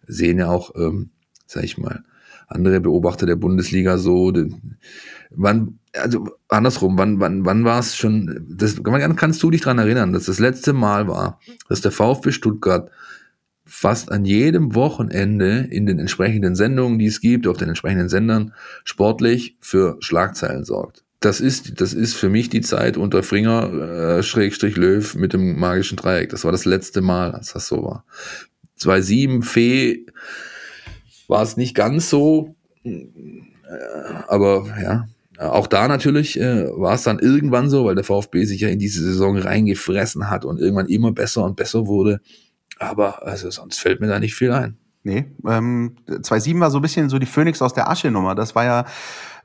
[0.07, 1.12] sehen ja auch, ähm,
[1.45, 2.03] sag ich mal,
[2.47, 4.34] andere Beobachter der Bundesliga so.
[5.29, 8.82] Wann, also andersrum, wann, wann, wann war es schon, das,
[9.15, 12.89] kannst du dich dran erinnern, dass das letzte Mal war, dass der VfB Stuttgart
[13.65, 18.54] fast an jedem Wochenende in den entsprechenden Sendungen, die es gibt, auf den entsprechenden Sendern,
[18.84, 21.04] sportlich für Schlagzeilen sorgt.
[21.21, 25.60] Das ist, das ist für mich die Zeit unter Fringer, äh, Schrägstrich Löw mit dem
[25.60, 26.30] magischen Dreieck.
[26.30, 28.06] Das war das letzte Mal, als das so war.
[28.80, 30.06] 2-7, Fee,
[31.27, 33.08] war es nicht ganz so, äh,
[34.27, 35.08] aber ja,
[35.49, 38.80] auch da natürlich äh, war es dann irgendwann so, weil der VfB sich ja in
[38.80, 42.21] diese Saison reingefressen hat und irgendwann immer besser und besser wurde.
[42.77, 44.77] Aber also sonst fällt mir da nicht viel ein.
[45.04, 48.36] Nee, ähm, 2-7 war so ein bisschen so die Phoenix aus der Asche-Nummer.
[48.36, 48.86] Das war ja äh,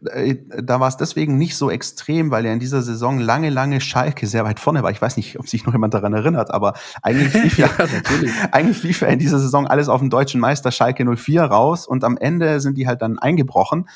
[0.01, 4.27] da war es deswegen nicht so extrem, weil ja in dieser Saison lange, lange Schalke
[4.27, 4.91] sehr weit vorne war.
[4.91, 7.87] Ich weiß nicht, ob sich noch jemand daran erinnert, aber eigentlich lief ja, ja
[8.53, 12.05] eigentlich lief ja in dieser Saison alles auf den deutschen Meister Schalke 04 raus und
[12.05, 13.89] am Ende sind die halt dann eingebrochen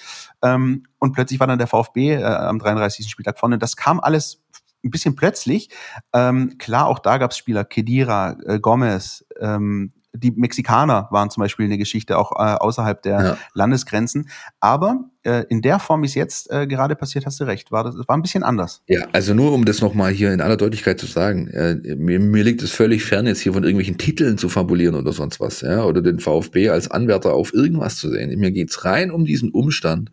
[0.43, 3.09] ähm, und plötzlich war dann der VfB äh, am 33.
[3.09, 3.59] Spieltag vorne.
[3.59, 4.43] Das kam alles
[4.85, 5.69] ein bisschen plötzlich.
[6.13, 11.43] Ähm, klar, auch da gab es Spieler, Kedira, äh, Gomez, ähm, die Mexikaner waren zum
[11.43, 13.39] Beispiel eine Geschichte auch äh, außerhalb der ja.
[13.55, 14.29] Landesgrenzen.
[14.59, 17.85] Aber äh, in der Form, wie es jetzt äh, gerade passiert, hast du recht, war
[17.85, 18.83] das war ein bisschen anders.
[18.89, 22.43] Ja, also nur um das nochmal hier in aller Deutlichkeit zu sagen, äh, mir, mir
[22.43, 25.85] liegt es völlig fern, jetzt hier von irgendwelchen Titeln zu fabulieren oder sonst was, ja,
[25.85, 28.37] oder den VfB als Anwärter auf irgendwas zu sehen.
[28.39, 30.11] Mir geht's rein um diesen Umstand,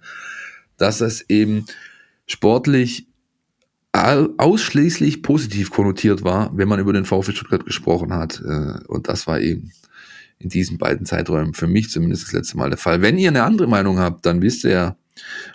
[0.78, 1.66] dass es eben
[2.28, 3.08] sportlich
[3.94, 8.44] ausschließlich positiv konnotiert war, wenn man über den VfB Stuttgart gesprochen hat.
[8.46, 9.72] Äh, und das war eben
[10.39, 13.02] in diesen beiden Zeiträumen für mich zumindest das letzte Mal der Fall.
[13.02, 14.97] Wenn ihr eine andere Meinung habt, dann wisst ihr ja,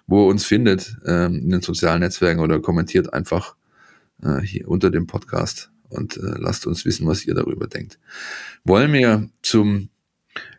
[0.06, 3.54] wo ihr uns findet ähm, in den sozialen Netzwerken oder kommentiert einfach
[4.22, 7.98] äh, hier unter dem Podcast und äh, lasst uns wissen, was ihr darüber denkt.
[8.64, 9.88] Wollen wir zum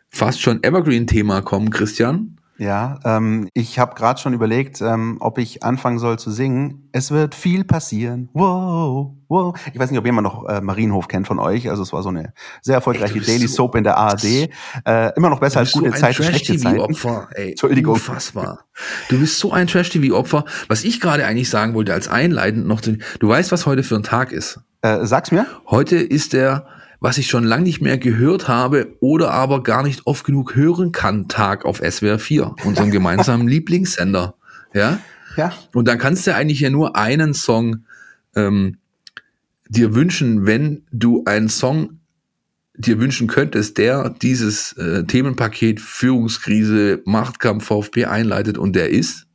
[0.08, 2.38] fast schon Evergreen-Thema kommen, Christian?
[2.56, 6.88] Ja, ähm, ich habe gerade schon überlegt, ähm, ob ich anfangen soll zu singen.
[6.92, 8.28] Es wird viel passieren.
[8.32, 9.54] Wow, wow.
[9.72, 11.68] Ich weiß nicht, ob jemand noch äh, Marienhof kennt von euch.
[11.68, 14.24] Also es war so eine sehr erfolgreiche ey, Daily so Soap in der ARD.
[14.24, 16.80] Äh, immer noch besser als gute so Zeiten, schlechte Zeiten.
[16.80, 17.28] Opfer.
[17.32, 17.94] Ey, Entschuldigung.
[17.94, 18.60] Unfassbar.
[19.08, 20.44] Du bist so ein Trash-TV-Opfer.
[20.68, 24.04] Was ich gerade eigentlich sagen wollte als einleitend noch, du weißt, was heute für ein
[24.04, 24.60] Tag ist.
[24.82, 25.46] Äh, sag's mir.
[25.66, 26.66] Heute ist der
[27.04, 30.90] was ich schon lange nicht mehr gehört habe oder aber gar nicht oft genug hören
[30.90, 34.36] kann, Tag auf SWR 4, unserem gemeinsamen Lieblingssender.
[34.72, 35.00] Ja?
[35.36, 35.52] ja.
[35.74, 37.84] Und dann kannst du eigentlich ja nur einen Song
[38.34, 38.78] ähm,
[39.68, 42.00] dir wünschen, wenn du einen Song
[42.74, 49.26] dir wünschen könntest, der dieses äh, Themenpaket Führungskrise, Machtkampf VfB einleitet und der ist?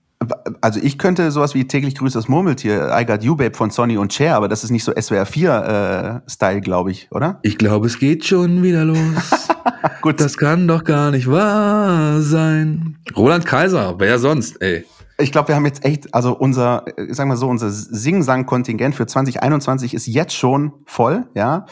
[0.61, 3.97] Also ich könnte sowas wie täglich grüßt das Murmeltier, I Got You Babe von Sonny
[3.97, 7.39] und Cher, aber das ist nicht so SWR 4 äh, Style, glaube ich, oder?
[7.43, 8.97] Ich glaube, es geht schon wieder los.
[10.01, 12.97] Gut, das kann doch gar nicht wahr sein.
[13.15, 14.85] Roland Kaiser, wer sonst, ey?
[15.21, 19.93] Ich glaube, wir haben jetzt echt, also unser, sagen wir so, unser Sing-Sang-Kontingent für 2021
[19.93, 21.65] ist jetzt schon voll, ja.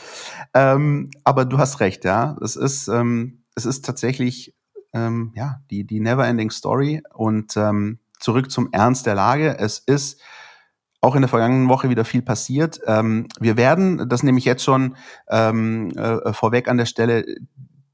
[0.53, 2.35] Ähm, aber du hast recht, ja.
[2.41, 4.53] Es ist, ähm, es ist tatsächlich,
[4.93, 9.57] ähm, ja, die, die Never-Ending Story und ähm, zurück zum Ernst der Lage.
[9.57, 10.21] Es ist
[11.01, 12.79] auch in der vergangenen Woche wieder viel passiert.
[12.85, 14.95] Ähm, wir werden, das nehme ich jetzt schon
[15.29, 17.25] ähm, äh, vorweg an der Stelle,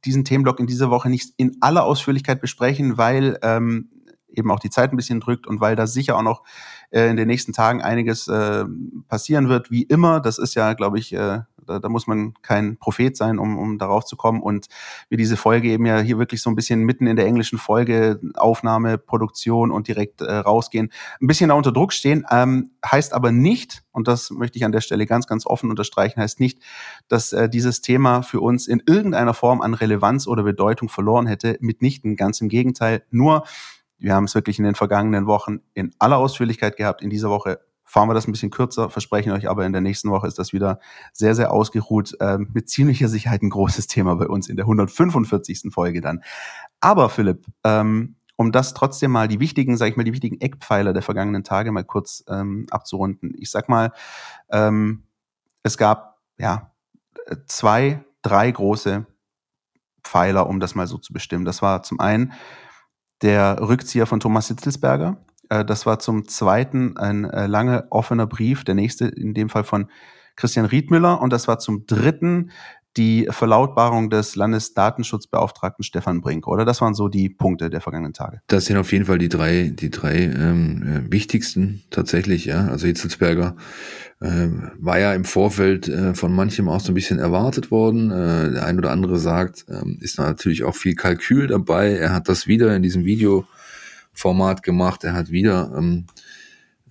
[0.06, 3.90] diesen Themenblock in dieser Woche nicht in aller Ausführlichkeit besprechen, weil ähm,
[4.30, 6.44] eben auch die Zeit ein bisschen drückt und weil da sicher auch noch
[6.90, 8.66] äh, in den nächsten Tagen einiges äh,
[9.08, 10.20] passieren wird, wie immer.
[10.20, 13.78] Das ist ja, glaube ich, äh, da, da muss man kein Prophet sein, um, um
[13.78, 14.42] darauf zu kommen.
[14.42, 14.68] Und
[15.10, 18.20] wir diese Folge eben ja hier wirklich so ein bisschen mitten in der englischen Folge,
[18.36, 20.92] Aufnahme, Produktion und direkt äh, rausgehen,
[21.22, 22.26] ein bisschen da unter Druck stehen.
[22.32, 26.20] Ähm, heißt aber nicht, und das möchte ich an der Stelle ganz, ganz offen unterstreichen,
[26.20, 26.60] heißt nicht,
[27.08, 31.58] dass äh, dieses Thema für uns in irgendeiner Form an Relevanz oder Bedeutung verloren hätte.
[31.60, 33.04] Mitnichten, ganz im Gegenteil.
[33.12, 33.44] Nur,
[33.98, 37.02] wir haben es wirklich in den vergangenen Wochen in aller Ausführlichkeit gehabt.
[37.02, 40.10] In dieser Woche fahren wir das ein bisschen kürzer, versprechen euch aber in der nächsten
[40.10, 40.80] Woche ist das wieder
[41.12, 42.16] sehr, sehr ausgeruht.
[42.20, 45.72] Äh, mit ziemlicher Sicherheit ein großes Thema bei uns in der 145.
[45.72, 46.24] Folge dann.
[46.80, 50.94] Aber Philipp, ähm, um das trotzdem mal die wichtigen, sag ich mal, die wichtigen Eckpfeiler
[50.94, 53.34] der vergangenen Tage mal kurz ähm, abzurunden.
[53.38, 53.92] Ich sag mal,
[54.50, 55.04] ähm,
[55.62, 56.72] es gab ja
[57.48, 59.06] zwei, drei große
[60.04, 61.46] Pfeiler, um das mal so zu bestimmen.
[61.46, 62.34] Das war zum einen
[63.22, 65.18] der Rückzieher von Thomas Sitzelsberger,
[65.54, 69.64] äh, das war zum zweiten ein äh, lange offener Brief, der nächste in dem Fall
[69.64, 69.88] von
[70.36, 71.22] Christian Riedmüller.
[71.22, 72.52] Und das war zum dritten
[72.96, 76.64] die Verlautbarung des Landesdatenschutzbeauftragten Stefan Brink, oder?
[76.64, 78.42] Das waren so die Punkte der vergangenen Tage.
[78.46, 82.68] Das sind auf jeden Fall die drei, die drei ähm, äh, wichtigsten tatsächlich, ja.
[82.68, 83.56] Also Hitzelsberger
[84.22, 84.48] äh,
[84.78, 88.12] war ja im Vorfeld äh, von manchem auch so ein bisschen erwartet worden.
[88.12, 91.94] Äh, der ein oder andere sagt, ähm, ist natürlich auch viel Kalkül dabei.
[91.94, 93.46] Er hat das wieder in diesem Video
[94.14, 95.04] Format gemacht.
[95.04, 96.06] Er hat wieder ähm,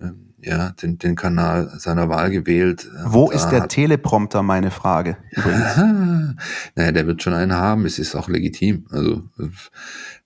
[0.01, 2.87] ähm, ja, den, den Kanal seiner Wahl gewählt.
[3.05, 5.17] Wo ist der Teleprompter, meine Frage?
[6.75, 7.85] naja, der wird schon einen haben.
[7.85, 8.85] Es ist auch legitim.
[8.89, 9.23] Also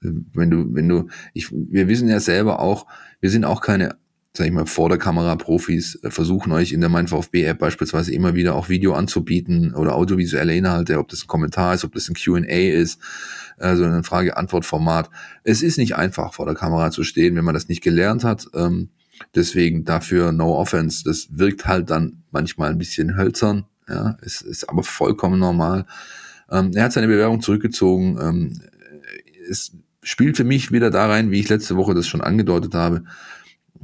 [0.01, 2.87] wenn du, wenn du, ich, wir wissen ja selber auch,
[3.19, 3.95] wir sind auch keine
[4.38, 8.13] sag ich mal, vor der Kamera Profis versuchen euch in der Mein VfB App beispielsweise
[8.13, 12.07] immer wieder auch Video anzubieten oder audiovisuelle Inhalte, ob das ein Kommentar ist, ob das
[12.07, 13.01] ein Q&A ist,
[13.57, 15.09] also ein Frage-Antwort-Format.
[15.43, 18.47] Es ist nicht einfach, vor der Kamera zu stehen, wenn man das nicht gelernt hat.
[18.53, 18.89] Ähm,
[19.35, 21.03] deswegen dafür No Offense.
[21.03, 23.65] Das wirkt halt dann manchmal ein bisschen hölzern.
[23.89, 25.85] Ja, es ist aber vollkommen normal.
[26.51, 28.19] Ähm, er hat seine Bewerbung zurückgezogen.
[28.21, 28.61] Ähm,
[29.49, 29.71] es
[30.03, 33.03] spielt für mich wieder da rein, wie ich letzte Woche das schon angedeutet habe.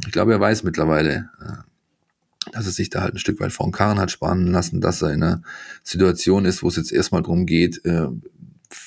[0.05, 3.65] Ich glaube, er weiß mittlerweile, äh, dass er sich da halt ein Stück weit vor
[3.65, 5.41] den Karren hat spannen lassen, dass er in einer
[5.83, 8.07] Situation ist, wo es jetzt erstmal darum geht, äh,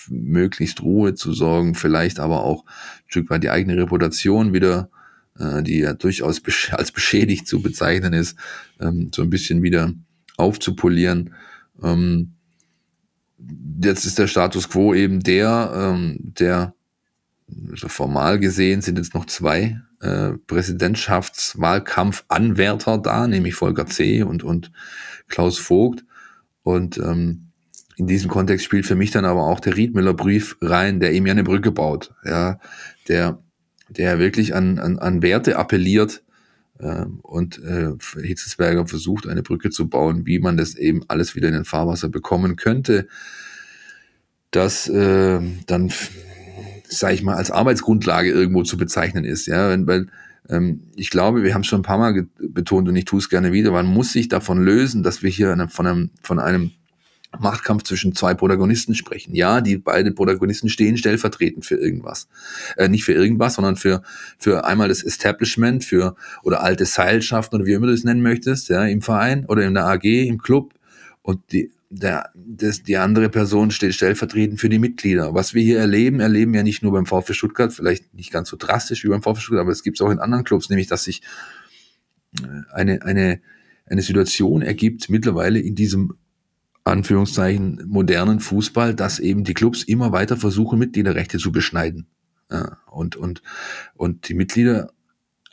[0.09, 4.91] möglichst Ruhe zu sorgen, vielleicht aber auch ein Stück weit die eigene Reputation wieder,
[5.39, 6.43] äh, die ja durchaus
[6.73, 8.37] als beschädigt zu bezeichnen ist,
[8.81, 9.93] ähm, so ein bisschen wieder
[10.37, 11.35] aufzupolieren.
[11.83, 12.33] Ähm,
[13.83, 16.75] jetzt ist der Status quo eben der, ähm, der
[17.71, 24.23] also formal gesehen sind jetzt noch zwei äh, Präsidentschaftswahlkampfanwärter da, nämlich Volker C.
[24.23, 24.71] und, und
[25.29, 26.05] Klaus Vogt.
[26.63, 27.53] Und ähm,
[27.97, 31.27] in diesem Kontext spielt für mich dann aber auch der Riedmüller Brief rein, der ihm
[31.27, 32.59] ja eine Brücke baut, ja,
[33.09, 33.39] der,
[33.89, 36.23] der wirklich an, an, an Werte appelliert
[36.79, 41.49] äh, und äh, Hitzelsberger versucht, eine Brücke zu bauen, wie man das eben alles wieder
[41.49, 43.09] in den Fahrwasser bekommen könnte,
[44.51, 45.93] das äh, dann,
[46.89, 50.07] sage ich mal, als Arbeitsgrundlage irgendwo zu bezeichnen ist, ja, weil
[50.49, 53.53] ähm, ich glaube, wir haben schon ein paar Mal betont und ich tue es gerne
[53.53, 56.73] wieder, man muss sich davon lösen, dass wir hier von einem, von einem
[57.39, 59.35] Machtkampf zwischen zwei Protagonisten sprechen.
[59.35, 62.29] Ja, die beiden Protagonisten stehen stellvertretend für irgendwas.
[62.77, 64.03] Äh, nicht für irgendwas, sondern für,
[64.39, 68.69] für einmal das Establishment, für oder alte Seilschaften oder wie immer du es nennen möchtest,
[68.69, 70.73] ja, im Verein oder in der AG, im Club.
[71.23, 75.35] Und die, der, das, die andere Person steht stellvertretend für die Mitglieder.
[75.35, 78.57] Was wir hier erleben, erleben wir nicht nur beim VfB Stuttgart, vielleicht nicht ganz so
[78.57, 81.05] drastisch wie beim VfB Stuttgart, aber es gibt es auch in anderen Clubs, nämlich dass
[81.05, 81.23] sich
[82.43, 83.41] äh, eine, eine,
[83.87, 86.15] eine Situation ergibt mittlerweile in diesem
[86.85, 92.07] Anführungszeichen modernen Fußball, dass eben die Clubs immer weiter versuchen, Mitgliederrechte zu beschneiden.
[92.51, 93.43] Ja, und, und,
[93.95, 94.93] und die Mitglieder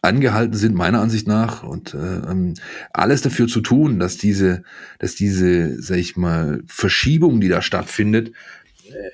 [0.03, 2.55] angehalten sind, meiner Ansicht nach, und äh, ähm,
[2.91, 4.63] alles dafür zu tun, dass diese,
[4.99, 8.33] dass diese, sag ich mal, Verschiebung, die da stattfindet,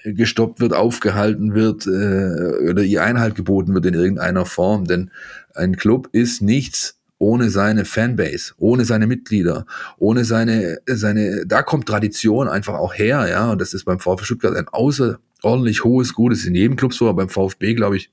[0.04, 4.86] äh, gestoppt wird, aufgehalten wird äh, oder ihr Einhalt geboten wird in irgendeiner Form.
[4.86, 5.12] Denn
[5.54, 9.68] ein Club ist nichts ohne seine Fanbase, ohne seine Mitglieder,
[10.00, 14.24] ohne seine, seine, da kommt Tradition einfach auch her, ja, und das ist beim VfB
[14.24, 17.98] Stuttgart ein außerordentlich hohes Gut, das ist in jedem Club so, aber beim VfB, glaube
[17.98, 18.10] ich,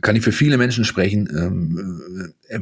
[0.00, 2.60] kann ich für viele Menschen sprechen, ähm, äh,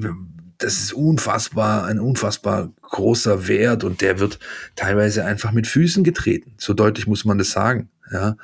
[0.59, 4.41] das ist unfassbar, ein unfassbar großer Wert und der wird
[4.75, 6.53] teilweise einfach mit Füßen getreten.
[6.59, 7.89] So deutlich muss man das sagen.
[8.11, 8.37] Ja,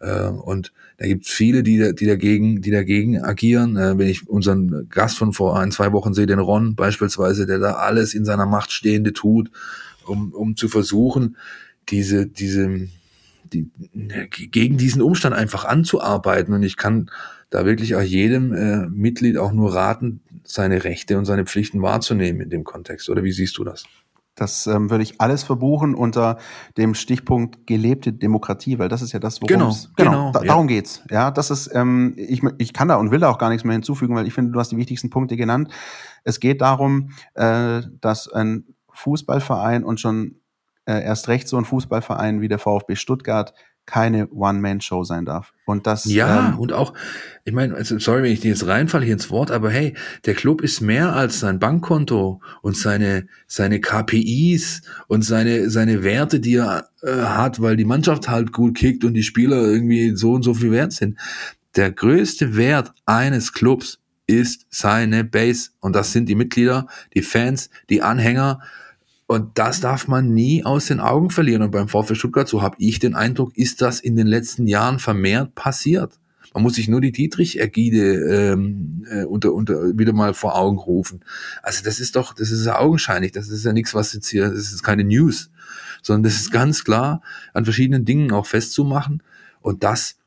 [0.00, 3.76] äh, und da gibt es viele, die, die dagegen, die dagegen agieren.
[3.76, 7.58] Äh, wenn ich unseren Gast von vor ein, zwei Wochen sehe, den Ron beispielsweise, der
[7.58, 9.50] da alles in seiner Macht Stehende tut,
[10.06, 11.36] um, um zu versuchen,
[11.88, 12.88] diese, diese,
[13.44, 13.70] die,
[14.30, 16.54] gegen diesen Umstand einfach anzuarbeiten.
[16.54, 17.10] Und ich kann
[17.50, 22.40] da wirklich auch jedem äh, Mitglied auch nur raten, seine Rechte und seine Pflichten wahrzunehmen
[22.40, 23.08] in dem Kontext.
[23.08, 23.84] Oder wie siehst du das?
[24.34, 26.38] Das ähm, würde ich alles verbuchen unter
[26.78, 30.40] dem Stichpunkt gelebte Demokratie, weil das ist ja das, worum genau, es genau, genau da,
[30.40, 30.46] ja.
[30.46, 31.02] darum geht's.
[31.10, 33.74] Ja, das ist ähm, ich ich kann da und will da auch gar nichts mehr
[33.74, 35.68] hinzufügen, weil ich finde, du hast die wichtigsten Punkte genannt.
[36.24, 40.36] Es geht darum, äh, dass ein Fußballverein und schon
[40.86, 43.54] äh, erst recht so ein Fußballverein wie der VfB Stuttgart
[43.84, 45.52] keine One-Man-Show sein darf.
[45.66, 46.94] Und das Ja, ähm, und auch,
[47.44, 50.34] ich meine, also, sorry, wenn ich dir jetzt reinfalle hier ins Wort, aber hey, der
[50.34, 56.56] Club ist mehr als sein Bankkonto und seine, seine KPIs und seine, seine Werte, die
[56.56, 60.42] er äh, hat, weil die Mannschaft halt gut kickt und die Spieler irgendwie so und
[60.42, 61.18] so viel wert sind.
[61.74, 65.70] Der größte Wert eines Clubs ist seine Base.
[65.80, 68.60] Und das sind die Mitglieder, die Fans, die Anhänger.
[69.32, 71.62] Und das darf man nie aus den Augen verlieren.
[71.62, 74.98] Und beim VfL Stuttgart, so habe ich den Eindruck, ist das in den letzten Jahren
[74.98, 76.20] vermehrt passiert.
[76.52, 81.24] Man muss sich nur die Dietrich-Ägide ähm, äh, unter, unter, wieder mal vor Augen rufen.
[81.62, 83.32] Also das ist doch, das ist ja augenscheinlich.
[83.32, 85.50] Das ist ja nichts, was jetzt hier, das ist keine News,
[86.02, 87.22] sondern das ist ganz klar
[87.54, 89.22] an verschiedenen Dingen auch festzumachen.
[89.62, 90.18] Und das,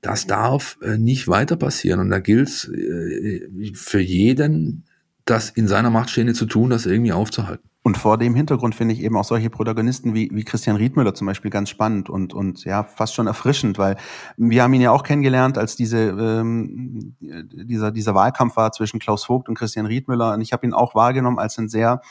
[0.00, 2.00] das darf äh, nicht weiter passieren.
[2.00, 4.86] Und da gilt es äh, für jeden,
[5.24, 7.69] das in seiner Macht Stehende zu tun, das irgendwie aufzuhalten.
[7.82, 11.26] Und vor dem Hintergrund finde ich eben auch solche Protagonisten wie, wie Christian Riedmüller zum
[11.26, 13.96] Beispiel ganz spannend und, und ja, fast schon erfrischend, weil
[14.36, 19.24] wir haben ihn ja auch kennengelernt, als diese, ähm, dieser, dieser Wahlkampf war zwischen Klaus
[19.24, 20.34] Vogt und Christian Riedmüller.
[20.34, 22.02] Und ich habe ihn auch wahrgenommen als einen sehr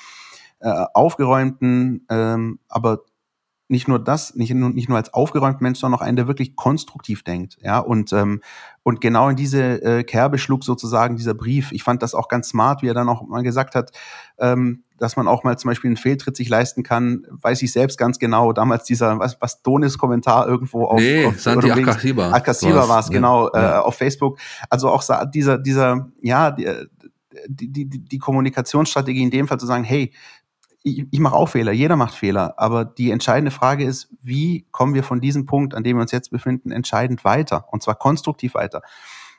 [0.59, 3.03] äh, aufgeräumten, ähm, aber
[3.70, 6.55] nicht nur das, nicht nur, nicht nur als aufgeräumten Mensch, sondern auch einen, der wirklich
[6.55, 7.57] konstruktiv denkt.
[7.61, 8.41] Ja, und, ähm,
[8.82, 11.72] und genau in diese äh, Kerbe schlug sozusagen dieser Brief.
[11.72, 13.91] Ich fand das auch ganz smart, wie er dann auch mal gesagt hat,
[14.39, 17.99] ähm, dass man auch mal zum Beispiel einen Fehltritt sich leisten kann, weiß ich selbst
[17.99, 18.53] ganz genau.
[18.53, 22.32] Damals dieser, was, was Donis Kommentar irgendwo auf, Nee, auf Santi Akasiba.
[22.32, 23.78] Akasiba war es, genau, ja.
[23.78, 24.39] Äh, auf Facebook.
[24.72, 26.65] Also auch dieser, dieser, ja, die,
[27.47, 30.11] die, die, die Kommunikationsstrategie in dem Fall zu sagen, hey,
[30.84, 34.93] ich, ich mache auch Fehler, jeder macht Fehler, aber die entscheidende Frage ist, wie kommen
[34.93, 38.53] wir von diesem Punkt, an dem wir uns jetzt befinden, entscheidend weiter und zwar konstruktiv
[38.53, 38.82] weiter.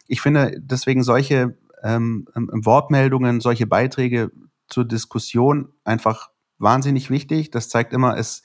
[0.07, 4.30] Ich finde deswegen solche ähm, ähm, Wortmeldungen, solche Beiträge
[4.68, 7.51] zur Diskussion einfach wahnsinnig wichtig.
[7.51, 8.43] Das zeigt immer, es,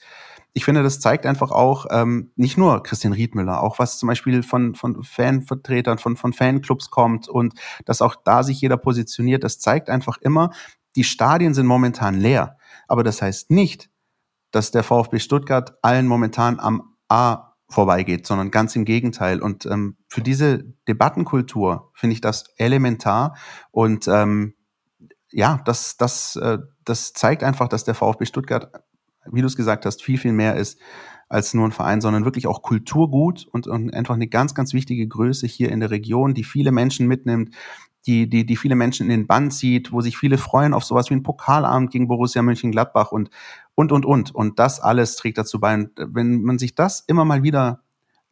[0.52, 4.42] ich finde, das zeigt einfach auch ähm, nicht nur Christian Riedmüller, auch was zum Beispiel
[4.42, 9.44] von, von Fanvertretern, von, von Fanclubs kommt und dass auch da sich jeder positioniert.
[9.44, 10.50] Das zeigt einfach immer,
[10.96, 12.56] die Stadien sind momentan leer.
[12.88, 13.90] Aber das heißt nicht,
[14.50, 19.42] dass der VfB Stuttgart allen momentan am A vorbeigeht, sondern ganz im Gegenteil.
[19.42, 23.36] Und ähm, für diese Debattenkultur finde ich das elementar.
[23.70, 24.54] Und ähm,
[25.30, 28.70] ja, das, das, äh, das zeigt einfach, dass der VfB Stuttgart,
[29.30, 30.78] wie du es gesagt hast, viel, viel mehr ist
[31.28, 35.08] als nur ein Verein, sondern wirklich auch Kulturgut und, und einfach eine ganz, ganz wichtige
[35.08, 37.54] Größe hier in der Region, die viele Menschen mitnimmt,
[38.06, 41.10] die, die, die viele Menschen in den Bann zieht, wo sich viele freuen auf sowas
[41.10, 43.30] wie ein Pokalabend gegen Borussia Mönchengladbach und,
[43.74, 44.34] und, und, und.
[44.34, 45.74] Und das alles trägt dazu bei.
[45.74, 47.82] Und wenn man sich das immer mal wieder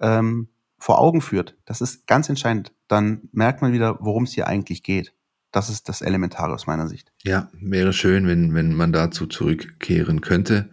[0.00, 0.48] ähm,
[0.78, 4.82] vor Augen führt, das ist ganz entscheidend, dann merkt man wieder, worum es hier eigentlich
[4.82, 5.12] geht.
[5.50, 7.12] Das ist das Elementare aus meiner Sicht.
[7.22, 10.70] Ja, wäre schön, wenn, wenn man dazu zurückkehren könnte.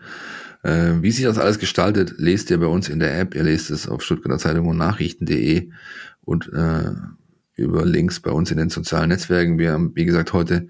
[0.63, 3.35] Äh, wie sich das alles gestaltet, lest ihr bei uns in der App.
[3.35, 5.69] Ihr lest es auf Stuttgarter Zeitung und Nachrichten.de
[6.21, 6.91] und äh,
[7.61, 9.57] über Links bei uns in den sozialen Netzwerken.
[9.57, 10.67] Wir haben, wie gesagt, heute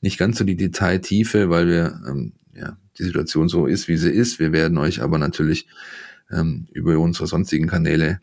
[0.00, 4.10] nicht ganz so die Detailtiefe, weil wir ähm, ja, die Situation so ist, wie sie
[4.10, 4.38] ist.
[4.38, 5.66] Wir werden euch aber natürlich
[6.30, 8.20] ähm, über unsere sonstigen Kanäle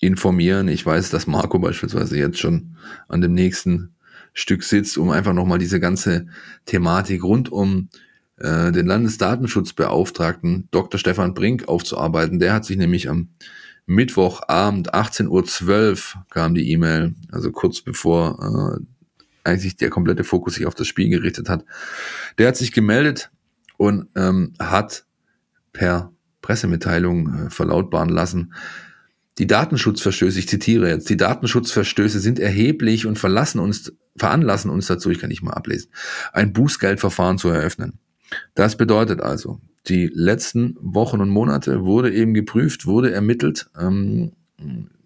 [0.00, 0.68] informieren.
[0.68, 2.76] Ich weiß, dass Marco beispielsweise jetzt schon
[3.08, 3.94] an dem nächsten
[4.32, 6.26] Stück sitzt, um einfach nochmal diese ganze
[6.66, 7.88] Thematik rund um
[8.36, 10.98] äh, den Landesdatenschutzbeauftragten Dr.
[10.98, 12.38] Stefan Brink aufzuarbeiten.
[12.38, 13.30] Der hat sich nämlich am
[13.86, 18.84] Mittwochabend 18.12 Uhr kam die E-Mail, also kurz bevor äh,
[19.44, 21.64] eigentlich der komplette Fokus sich auf das Spiel gerichtet hat.
[22.38, 23.30] Der hat sich gemeldet
[23.76, 25.06] und ähm, hat
[25.72, 26.12] per
[26.42, 28.52] Pressemitteilung äh, verlautbaren lassen,
[29.38, 35.10] die Datenschutzverstöße, ich zitiere jetzt, die Datenschutzverstöße sind erheblich und verlassen uns, veranlassen uns dazu,
[35.10, 35.90] ich kann nicht mal ablesen,
[36.32, 37.98] ein Bußgeldverfahren zu eröffnen.
[38.54, 43.68] Das bedeutet also, die letzten Wochen und Monate wurde eben geprüft, wurde ermittelt.
[43.78, 44.32] Ähm,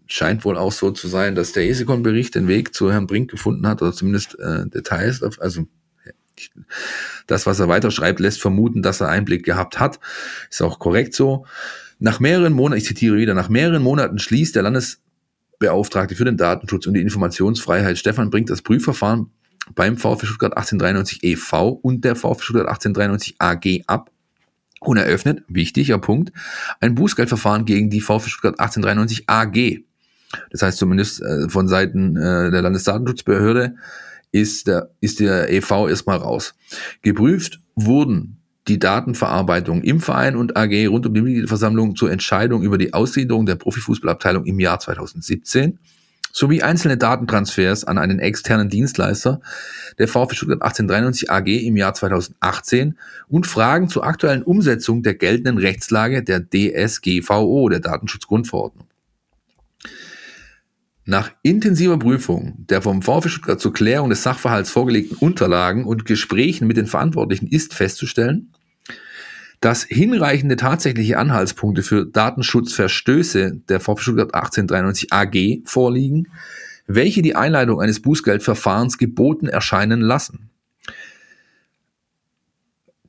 [0.07, 3.66] scheint wohl auch so zu sein, dass der Esekon-Bericht den Weg zu Herrn Brink gefunden
[3.66, 5.66] hat, oder zumindest äh, Details, also
[7.27, 10.01] das, was er weiterschreibt, lässt vermuten, dass er Einblick gehabt hat.
[10.49, 11.45] Ist auch korrekt so.
[11.99, 16.87] Nach mehreren Monaten, ich zitiere wieder, nach mehreren Monaten schließt der Landesbeauftragte für den Datenschutz
[16.87, 19.31] und die Informationsfreiheit Stefan Brink das Prüfverfahren
[19.75, 21.68] beim VfB Stuttgart 1893 e.V.
[21.68, 24.11] und der VfB Stuttgart 1893 AG ab
[24.81, 26.33] und eröffnet, wichtiger Punkt,
[26.81, 29.85] ein Bußgeldverfahren gegen die VfB Stuttgart 1893 AG.
[30.51, 33.75] Das heißt zumindest äh, von Seiten äh, der Landesdatenschutzbehörde
[34.33, 36.55] ist der, ist der EV erstmal raus.
[37.03, 42.79] Geprüft wurden die Datenverarbeitung im Verein und AG rund um die Mitgliederversammlung zur Entscheidung über
[42.79, 45.79] die Ausgliederung der Profifußballabteilung im Jahr 2017
[46.33, 49.41] sowie einzelne Datentransfers an einen externen Dienstleister
[49.99, 55.59] der VfB Stuttgart 1893 AG im Jahr 2018 und Fragen zur aktuellen Umsetzung der geltenden
[55.59, 58.87] Rechtslage der DSGVO, der Datenschutzgrundverordnung.
[61.05, 66.68] Nach intensiver Prüfung der vom VfB Stuttgart zur Klärung des Sachverhalts vorgelegten Unterlagen und Gesprächen
[66.68, 68.53] mit den Verantwortlichen ist festzustellen,
[69.61, 76.29] dass hinreichende tatsächliche Anhaltspunkte für Datenschutzverstöße der VfB Stuttgart 1893 AG vorliegen,
[76.87, 80.51] welche die Einleitung eines Bußgeldverfahrens geboten erscheinen lassen.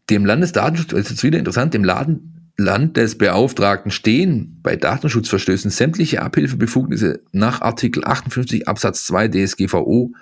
[0.09, 7.61] Dem Landesdatenschutz, das ist wieder interessant, dem Laden, Landesbeauftragten stehen bei Datenschutzverstößen sämtliche Abhilfebefugnisse nach
[7.61, 10.13] Artikel 58 Absatz 2 DSGVO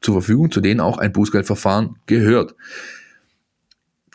[0.00, 2.56] zur Verfügung, zu denen auch ein Bußgeldverfahren gehört.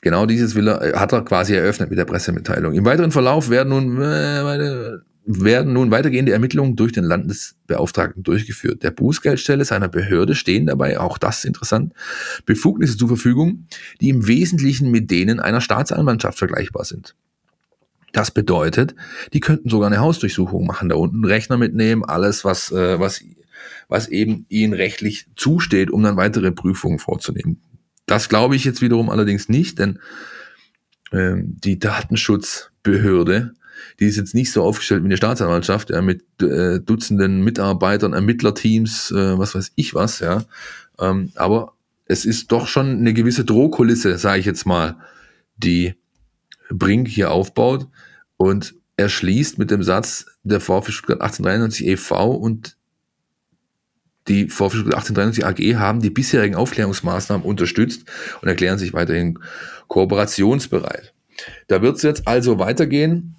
[0.03, 2.73] Genau dieses will er, hat er quasi eröffnet mit der Pressemitteilung.
[2.73, 8.83] Im weiteren Verlauf werden nun, äh, werden nun weitergehende Ermittlungen durch den Landesbeauftragten durchgeführt.
[8.83, 11.93] Der Bußgeldstelle seiner Behörde stehen dabei, auch das interessant,
[12.45, 13.67] Befugnisse zur Verfügung,
[14.01, 17.15] die im Wesentlichen mit denen einer Staatsanwaltschaft vergleichbar sind.
[18.11, 18.95] Das bedeutet,
[19.31, 23.23] die könnten sogar eine Hausdurchsuchung machen, da unten einen Rechner mitnehmen, alles, was, äh, was,
[23.87, 27.61] was eben ihnen rechtlich zusteht, um dann weitere Prüfungen vorzunehmen.
[28.05, 29.99] Das glaube ich jetzt wiederum allerdings nicht, denn
[31.11, 33.53] ähm, die Datenschutzbehörde,
[33.99, 39.11] die ist jetzt nicht so aufgestellt wie eine Staatsanwaltschaft, ja, mit äh, Dutzenden Mitarbeitern, Ermittlerteams,
[39.11, 40.43] äh, was weiß ich was, ja.
[40.99, 41.73] Ähm, aber
[42.05, 44.97] es ist doch schon eine gewisse Drohkulisse, sage ich jetzt mal,
[45.55, 45.95] die
[46.69, 47.87] Brink hier aufbaut
[48.37, 52.31] und er schließt mit dem Satz, der VfB Stuttgart 1893 e.V.
[52.31, 52.77] und
[54.27, 58.05] die VfB 1893 AG haben die bisherigen Aufklärungsmaßnahmen unterstützt
[58.41, 59.39] und erklären sich weiterhin
[59.87, 61.13] kooperationsbereit.
[61.67, 63.35] Da wird es jetzt also weitergehen.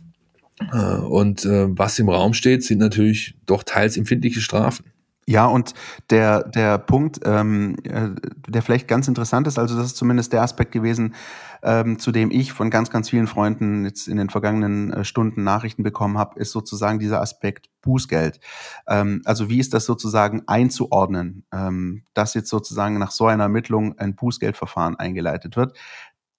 [0.72, 4.84] Äh, und äh, was im Raum steht, sind natürlich doch teils empfindliche Strafen.
[5.26, 5.72] Ja, und
[6.10, 8.10] der, der Punkt, ähm, äh,
[8.46, 11.14] der vielleicht ganz interessant ist, also das ist zumindest der Aspekt gewesen,
[11.62, 15.42] ähm, zu dem ich von ganz, ganz vielen Freunden jetzt in den vergangenen äh, Stunden
[15.42, 18.38] Nachrichten bekommen habe, ist sozusagen dieser Aspekt Bußgeld.
[18.86, 23.98] Ähm, also wie ist das sozusagen einzuordnen, ähm, dass jetzt sozusagen nach so einer Ermittlung
[23.98, 25.74] ein Bußgeldverfahren eingeleitet wird.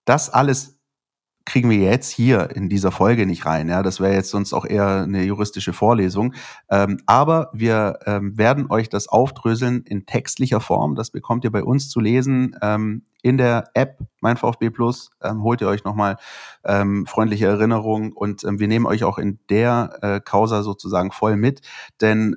[0.06, 0.75] Das alles
[1.46, 3.70] kriegen wir jetzt hier in dieser Folge nicht rein.
[3.70, 6.34] Ja, das wäre jetzt sonst auch eher eine juristische Vorlesung.
[6.70, 10.96] Ähm, aber wir ähm, werden euch das aufdröseln in textlicher Form.
[10.96, 15.12] Das bekommt ihr bei uns zu lesen ähm, in der App Mein VfB Plus.
[15.22, 16.18] Ähm, holt ihr euch nochmal
[16.64, 21.38] ähm, freundliche Erinnerungen und ähm, wir nehmen euch auch in der äh, Causa sozusagen voll
[21.38, 21.62] mit.
[22.02, 22.36] Denn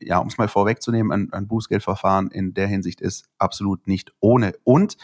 [0.00, 4.54] ja, um es mal vorwegzunehmen, ein, ein Bußgeldverfahren in der Hinsicht ist absolut nicht ohne.
[4.64, 4.96] Und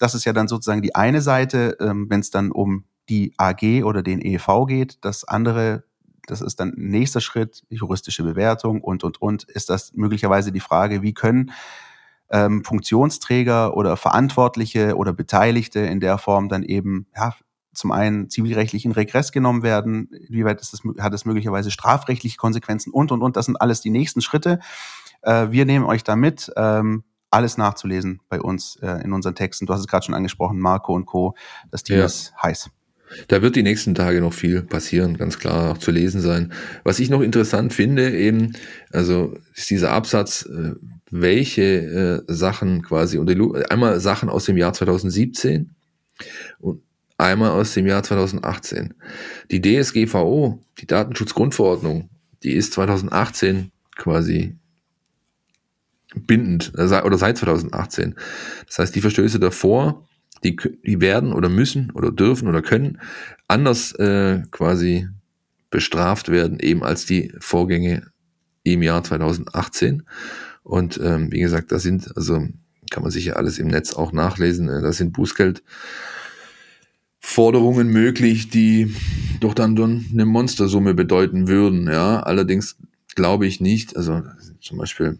[0.00, 3.84] das ist ja dann sozusagen die eine Seite, ähm, wenn es dann um die AG
[3.84, 4.98] oder den EV geht.
[5.04, 5.84] Das andere,
[6.26, 11.02] das ist dann nächster Schritt, juristische Bewertung und, und, und, ist das möglicherweise die Frage,
[11.02, 11.52] wie können
[12.30, 17.34] ähm, Funktionsträger oder Verantwortliche oder Beteiligte in der Form dann eben, ja,
[17.74, 22.36] zum einen zivilrechtlich in Regress genommen werden, wie weit ist das, hat es möglicherweise strafrechtliche
[22.36, 24.60] Konsequenzen und, und, und, das sind alles die nächsten Schritte.
[25.22, 26.50] Äh, wir nehmen euch da mit.
[26.56, 29.66] Ähm, alles nachzulesen bei uns äh, in unseren Texten.
[29.66, 31.34] Du hast es gerade schon angesprochen, Marco und Co.
[31.70, 32.04] Das Team ja.
[32.04, 32.70] ist heiß.
[33.28, 36.52] Da wird die nächsten Tage noch viel passieren, ganz klar auch zu lesen sein.
[36.84, 38.52] Was ich noch interessant finde, eben,
[38.92, 40.74] also ist dieser Absatz, äh,
[41.10, 43.34] welche äh, Sachen quasi unter
[43.70, 45.74] einmal Sachen aus dem Jahr 2017
[46.60, 46.82] und
[47.18, 48.94] einmal aus dem Jahr 2018.
[49.50, 52.08] Die DSGVO, die Datenschutzgrundverordnung,
[52.44, 54.56] die ist 2018 quasi
[56.14, 58.14] bindend äh, oder seit 2018.
[58.66, 60.06] Das heißt, die Verstöße davor,
[60.44, 60.56] die,
[60.86, 63.00] die werden oder müssen oder dürfen oder können
[63.48, 65.08] anders äh, quasi
[65.70, 68.10] bestraft werden, eben als die Vorgänge
[68.62, 70.02] im Jahr 2018.
[70.62, 72.46] Und ähm, wie gesagt, da sind, also
[72.90, 78.94] kann man sicher alles im Netz auch nachlesen, äh, da sind Bußgeldforderungen möglich, die
[79.40, 81.86] doch dann, dann eine Monstersumme bedeuten würden.
[81.86, 82.76] Ja, allerdings
[83.14, 83.96] glaube ich nicht.
[83.96, 84.22] Also
[84.60, 85.18] zum Beispiel,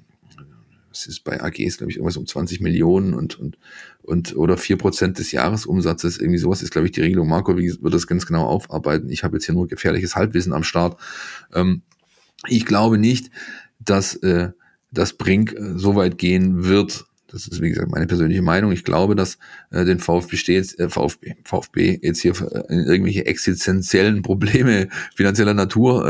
[0.93, 3.59] es ist bei AGs, glaube ich, irgendwas um 20 Millionen und, und,
[4.03, 7.29] und oder vier Prozent des Jahresumsatzes, irgendwie sowas ist, glaube ich, die Regelung.
[7.29, 9.11] Marco wird das ganz genau aufarbeiten.
[9.11, 10.99] Ich habe jetzt hier nur gefährliches Halbwissen am Start.
[11.55, 11.83] Ähm,
[12.49, 13.31] ich glaube nicht,
[13.79, 14.51] dass äh,
[14.91, 18.73] das Brink äh, so weit gehen wird, das ist, wie gesagt, meine persönliche Meinung.
[18.73, 19.39] Ich glaube, dass
[19.71, 25.55] äh, den VfB, steht, äh, VfB, VfB jetzt hier äh, in irgendwelche existenziellen Probleme finanzieller
[25.55, 26.09] Natur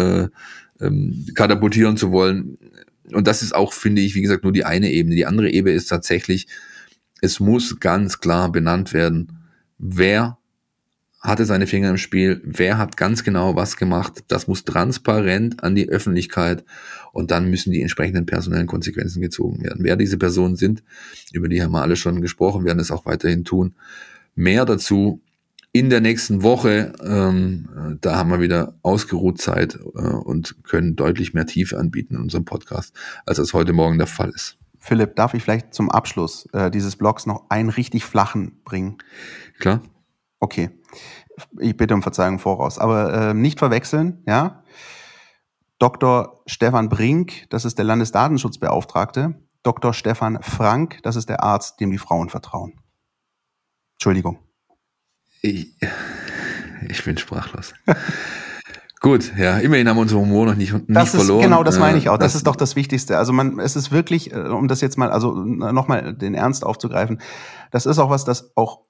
[0.81, 2.57] äh, ähm, katapultieren zu wollen.
[3.15, 5.15] Und das ist auch, finde ich, wie gesagt, nur die eine Ebene.
[5.15, 6.47] Die andere Ebene ist tatsächlich,
[7.21, 9.39] es muss ganz klar benannt werden,
[9.79, 10.39] wer
[11.21, 14.25] hatte seine Finger im Spiel, wer hat ganz genau was gemacht.
[14.29, 16.65] Das muss transparent an die Öffentlichkeit
[17.13, 19.85] und dann müssen die entsprechenden personellen Konsequenzen gezogen werden.
[19.85, 20.83] Wer diese Personen sind,
[21.33, 23.75] über die haben wir alle schon gesprochen, werden es auch weiterhin tun.
[24.35, 25.21] Mehr dazu
[25.73, 26.93] in der nächsten Woche.
[27.03, 32.23] Ähm, da haben wir wieder ausgeruht Zeit äh, und können deutlich mehr Tiefe anbieten in
[32.23, 32.95] unserem Podcast,
[33.27, 34.57] als das heute Morgen der Fall ist.
[34.79, 38.99] Philipp, darf ich vielleicht zum Abschluss äh, dieses Blogs noch einen richtig flachen bringen?
[39.59, 39.83] Klar.
[40.41, 40.71] Okay.
[41.59, 42.79] Ich bitte um Verzeihung voraus.
[42.79, 44.65] Aber äh, nicht verwechseln, ja.
[45.79, 46.43] Dr.
[46.47, 49.35] Stefan Brink, das ist der Landesdatenschutzbeauftragte.
[49.63, 49.93] Dr.
[49.93, 52.81] Stefan Frank, das ist der Arzt, dem die Frauen vertrauen.
[53.95, 54.39] Entschuldigung.
[55.43, 55.69] Ich,
[56.89, 57.75] ich bin sprachlos.
[59.01, 61.43] Gut, ja, immerhin haben wir unseren Humor noch nicht, nicht das ist, verloren.
[61.43, 62.19] Genau, das meine ich auch.
[62.19, 63.17] Das, das, ist doch das Wichtigste.
[63.17, 67.19] Also man, es ist wirklich, äh, um das jetzt mal, also nochmal den Ernst aufzugreifen,
[67.71, 68.81] das ist auch was, das auch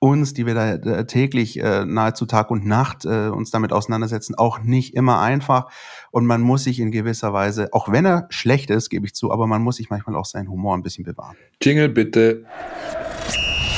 [0.00, 4.34] uns, die wir da äh, täglich äh, nahezu Tag und Nacht äh, uns damit auseinandersetzen,
[4.34, 5.70] auch nicht immer einfach.
[6.10, 9.32] Und man muss sich in gewisser Weise, auch wenn er schlecht ist, gebe ich zu,
[9.32, 11.36] aber man muss sich manchmal auch seinen Humor ein bisschen bewahren.
[11.62, 12.44] Jingle bitte.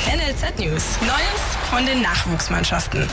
[0.05, 0.97] NLZ News.
[1.01, 1.36] Neues
[1.69, 3.03] von den Nachwuchsmannschaften.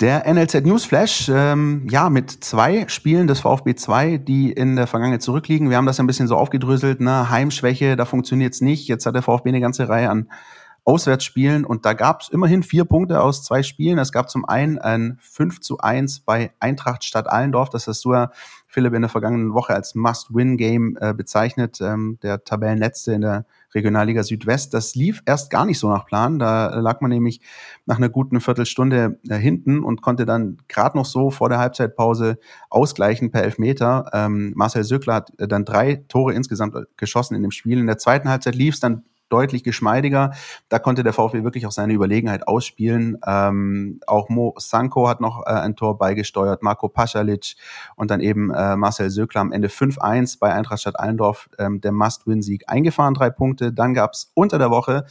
[0.00, 4.86] Der NLZ News Flash, ähm, ja, mit zwei Spielen des VfB 2, die in der
[4.86, 5.70] Vergangenheit zurückliegen.
[5.70, 7.30] Wir haben das ein bisschen so aufgedröselt, ne?
[7.30, 8.88] Heimschwäche, da funktioniert es nicht.
[8.88, 10.28] Jetzt hat der VfB eine ganze Reihe an
[10.84, 13.98] Auswärtsspielen und da gab es immerhin vier Punkte aus zwei Spielen.
[13.98, 17.70] Es gab zum einen ein 5 zu 1 bei Eintracht Stadt Allendorf.
[17.70, 18.32] Das hast du ja,
[18.66, 21.78] Philipp, in der vergangenen Woche als Must-Win-Game äh, bezeichnet.
[21.80, 24.74] Ähm, der Tabellenletzte in der Regionalliga Südwest.
[24.74, 26.38] Das lief erst gar nicht so nach Plan.
[26.38, 27.40] Da lag man nämlich
[27.86, 32.38] nach einer guten Viertelstunde äh, hinten und konnte dann gerade noch so vor der Halbzeitpause
[32.70, 34.10] ausgleichen per Elfmeter.
[34.12, 37.78] Ähm, Marcel Söckler hat äh, dann drei Tore insgesamt geschossen in dem Spiel.
[37.78, 40.32] In der zweiten Halbzeit lief es dann deutlich geschmeidiger.
[40.68, 43.18] Da konnte der VfB wirklich auch seine Überlegenheit ausspielen.
[43.26, 47.56] Ähm, auch Mo Sanko hat noch äh, ein Tor beigesteuert, Marco Paschalic
[47.96, 51.92] und dann eben äh, Marcel Sökler am Ende 5-1 bei Eintracht Stadt Allendorf, ähm, der
[51.92, 53.72] Must-Win-Sieg eingefahren, drei Punkte.
[53.72, 55.06] Dann gab es unter der Woche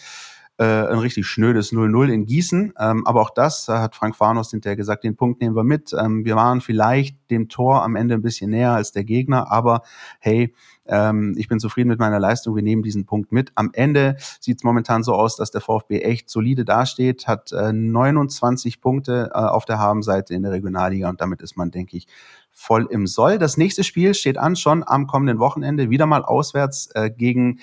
[0.62, 2.74] äh, ein richtig schnödes 0-0 in Gießen.
[2.78, 5.92] Ähm, aber auch das äh, hat Frank Farnos hinterher gesagt, den Punkt nehmen wir mit.
[6.00, 9.82] Ähm, wir waren vielleicht dem Tor am Ende ein bisschen näher als der Gegner, aber
[10.20, 10.54] hey,
[10.92, 13.52] ähm, ich bin zufrieden mit meiner Leistung, wir nehmen diesen Punkt mit.
[13.56, 17.72] Am Ende sieht es momentan so aus, dass der VfB echt solide dasteht, hat äh,
[17.72, 22.08] 29 Punkte äh, auf der Habenseite in der Regionalliga und damit ist man, denke ich,
[22.52, 23.40] voll im Soll.
[23.40, 27.62] Das nächste Spiel steht an, schon am kommenden Wochenende, wieder mal auswärts äh, gegen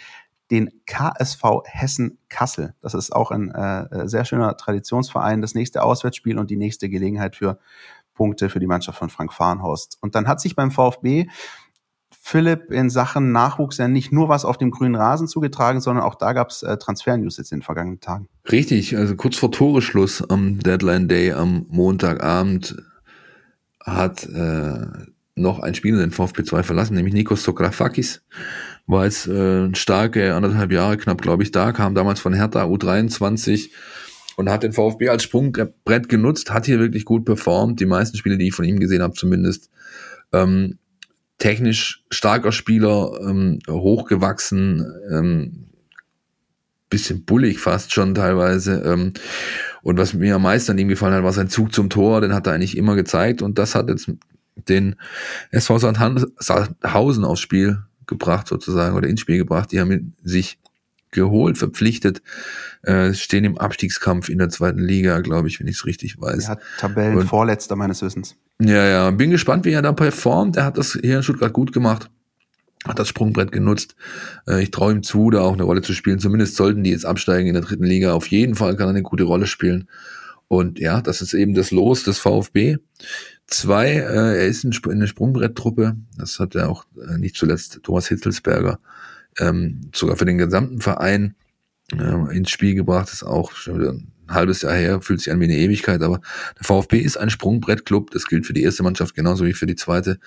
[0.51, 2.75] den KSV Hessen Kassel.
[2.81, 5.43] Das ist auch ein äh, sehr schöner Traditionsverein.
[5.43, 7.59] Das nächste Auswärtsspiel und die nächste Gelegenheit für
[8.15, 9.99] Punkte für die Mannschaft von Frank Fahrenhorst.
[10.01, 11.29] Und dann hat sich beim VfB
[12.31, 16.15] Philipp in Sachen Nachwuchs ja nicht nur was auf dem grünen Rasen zugetragen, sondern auch
[16.15, 18.29] da gab es äh, Transfer-News jetzt in den vergangenen Tagen.
[18.53, 22.77] Richtig, also kurz vor Toreschluss am Deadline Day am Montagabend
[23.83, 24.87] hat äh,
[25.37, 28.23] noch ein Spieler den VfB 2 verlassen, nämlich Nikos Sokrafakis
[28.87, 33.71] war jetzt äh, starke anderthalb Jahre knapp, glaube ich, da, kam damals von Hertha U23
[34.37, 38.37] und hat den VfB als Sprungbrett genutzt, hat hier wirklich gut performt, die meisten Spiele,
[38.37, 39.71] die ich von ihm gesehen habe zumindest.
[40.35, 40.79] Ähm,
[41.39, 45.65] technisch starker Spieler, ähm, hochgewachsen, ähm,
[46.91, 48.83] bisschen bullig fast schon teilweise.
[48.85, 49.13] Ähm,
[49.83, 52.35] und was mir am meisten an ihm gefallen hat, war sein Zug zum Tor, den
[52.35, 54.11] hat er eigentlich immer gezeigt und das hat jetzt
[54.69, 54.97] den
[55.51, 59.71] SV Sandhausen aufs Spiel gebracht sozusagen oder ins Spiel gebracht.
[59.71, 60.59] Die haben sich
[61.11, 62.23] geholt, verpflichtet,
[62.83, 66.45] äh, stehen im Abstiegskampf in der zweiten Liga, glaube ich, wenn ich es richtig weiß.
[66.45, 68.37] Er hat Tabellenvorletzter meines Wissens.
[68.61, 70.57] Ja, ja, bin gespannt, wie er da performt.
[70.57, 72.11] Er hat das hier in Stuttgart gut gemacht,
[72.87, 73.95] hat das Sprungbrett genutzt.
[74.47, 76.19] Äh, ich traue ihm zu, da auch eine Rolle zu spielen.
[76.19, 78.13] Zumindest sollten die jetzt absteigen in der dritten Liga.
[78.13, 79.89] Auf jeden Fall kann er eine gute Rolle spielen.
[80.49, 82.79] Und ja, das ist eben das Los des VfB.
[83.47, 85.97] Zwei, äh, er ist in, in der Sprungbretttruppe.
[86.17, 88.81] Das hat er auch äh, nicht zuletzt Thomas Hitzelsberger
[89.39, 91.35] ähm, sogar für den gesamten Verein
[91.93, 93.13] äh, ins Spiel gebracht.
[93.13, 96.21] Ist auch schon wieder ein halbes Jahr her, fühlt sich an wie eine Ewigkeit, aber
[96.59, 99.77] der VfB ist ein Sprungbrettclub, das gilt für die erste Mannschaft genauso wie für die
[99.77, 100.19] zweite.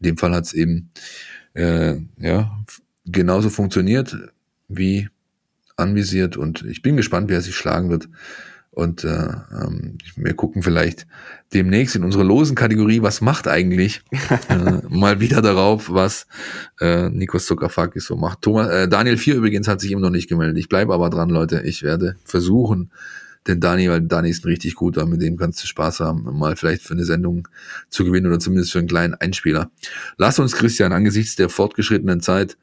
[0.00, 0.90] In dem Fall hat es eben
[1.54, 2.58] äh, ja,
[3.06, 4.16] genauso funktioniert
[4.68, 5.08] wie
[5.76, 8.08] anvisiert und ich bin gespannt, wie er sich schlagen wird.
[8.74, 11.06] Und äh, ähm, wir gucken vielleicht
[11.52, 14.02] demnächst in unserer losen Kategorie, was macht eigentlich,
[14.48, 16.26] äh, mal wieder darauf, was
[16.80, 18.42] äh, Nikos Zuckerfakis so macht.
[18.42, 20.58] Thomas, äh, Daniel 4 übrigens hat sich immer noch nicht gemeldet.
[20.58, 21.62] Ich bleibe aber dran, Leute.
[21.64, 22.90] Ich werde versuchen,
[23.46, 26.56] denn Dani, weil Dani ist ein richtig guter, mit dem kannst du Spaß haben, mal
[26.56, 27.46] vielleicht für eine Sendung
[27.90, 29.70] zu gewinnen oder zumindest für einen kleinen Einspieler.
[30.16, 32.56] Lass uns, Christian, angesichts der fortgeschrittenen Zeit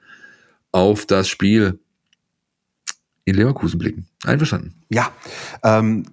[0.71, 1.79] auf das Spiel
[3.25, 4.07] in Leverkusen blicken.
[4.25, 4.75] Einverstanden.
[4.89, 5.09] Ja,
[5.63, 6.05] ähm,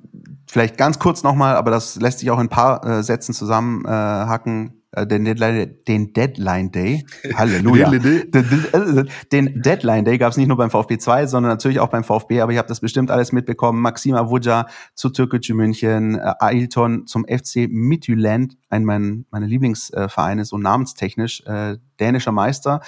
[0.46, 4.78] vielleicht ganz kurz nochmal, aber das lässt sich auch in ein paar äh, Sätzen zusammenhacken.
[4.92, 7.04] Äh, den, Deadline, den Deadline Day,
[7.34, 7.90] Halleluja.
[7.90, 12.40] den Deadline Day gab es nicht nur beim VfB 2, sondern natürlich auch beim VfB,
[12.40, 13.82] aber ihr habt das bestimmt alles mitbekommen.
[13.82, 20.56] Maxima Vuja zu Türkgücü München, äh, Ailton zum FC Midtjylland, ein mein, meine Lieblingsvereine, so
[20.56, 22.80] namenstechnisch, äh, dänischer Meister.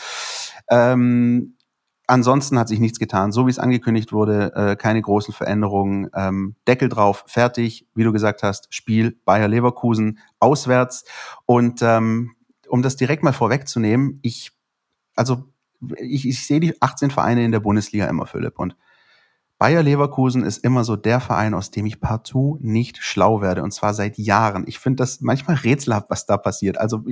[0.71, 1.57] Ähm,
[2.11, 3.31] Ansonsten hat sich nichts getan.
[3.31, 6.11] So wie es angekündigt wurde, äh, keine großen Veränderungen.
[6.13, 7.87] Ähm, Deckel drauf, fertig.
[7.95, 11.05] Wie du gesagt hast, Spiel Bayer Leverkusen auswärts.
[11.47, 12.33] Und ähm,
[12.67, 14.51] um das direkt mal vorwegzunehmen, ich,
[15.15, 15.45] also
[15.99, 18.59] ich, ich sehe die 18 Vereine in der Bundesliga immer, Philipp.
[18.59, 18.75] Und
[19.61, 23.63] Bayer Leverkusen ist immer so der Verein, aus dem ich partout nicht schlau werde.
[23.63, 24.65] Und zwar seit Jahren.
[24.67, 26.79] Ich finde das manchmal rätselhaft, was da passiert.
[26.79, 27.05] Also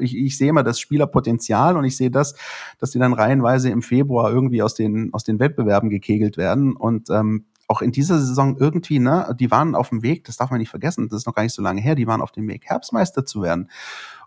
[0.00, 2.34] ich, ich sehe immer das Spielerpotenzial und ich sehe das,
[2.80, 6.74] dass die dann reihenweise im Februar irgendwie aus den, aus den Wettbewerben gekegelt werden.
[6.74, 10.50] Und ähm, auch in dieser Saison irgendwie, ne, die waren auf dem Weg, das darf
[10.50, 12.48] man nicht vergessen, das ist noch gar nicht so lange her, die waren auf dem
[12.48, 13.70] Weg, Herbstmeister zu werden.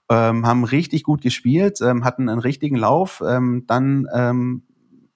[0.07, 4.63] Ähm, haben richtig gut gespielt, ähm, hatten einen richtigen Lauf, ähm, dann ähm,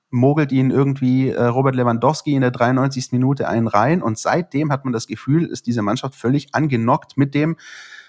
[0.10, 3.12] mogelt ihn irgendwie äh, Robert Lewandowski in der 93.
[3.12, 7.36] Minute einen rein und seitdem hat man das Gefühl, ist diese Mannschaft völlig angenockt mit
[7.36, 7.58] dem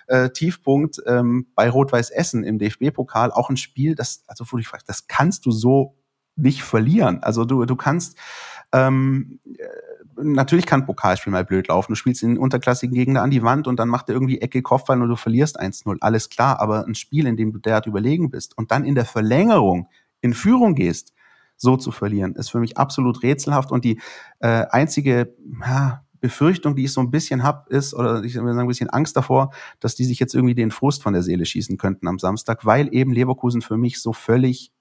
[0.06, 4.58] äh, Tiefpunkt ähm, bei Rot-Weiß Essen im DFB-Pokal auch ein Spiel, das, also wo du
[4.58, 5.96] dich fragst, das kannst du so
[6.36, 7.22] nicht verlieren.
[7.22, 8.16] Also du, du kannst
[8.72, 9.64] ähm, äh,
[10.22, 11.92] natürlich kann Pokalspiel mal blöd laufen.
[11.92, 15.00] Du spielst den unterklassigen Gegner an die Wand und dann macht er irgendwie Ecke Kopfball
[15.00, 15.96] und du verlierst 1-0.
[16.00, 19.04] Alles klar, aber ein Spiel, in dem du derart überlegen bist und dann in der
[19.04, 19.88] Verlängerung
[20.20, 21.12] in Führung gehst,
[21.60, 23.70] so zu verlieren, ist für mich absolut rätselhaft.
[23.70, 24.00] Und die
[24.40, 28.60] äh, einzige ja, Befürchtung, die ich so ein bisschen habe, ist, oder ich würde sagen,
[28.60, 31.76] ein bisschen Angst davor, dass die sich jetzt irgendwie den Frust von der Seele schießen
[31.76, 34.72] könnten am Samstag, weil eben Leverkusen für mich so völlig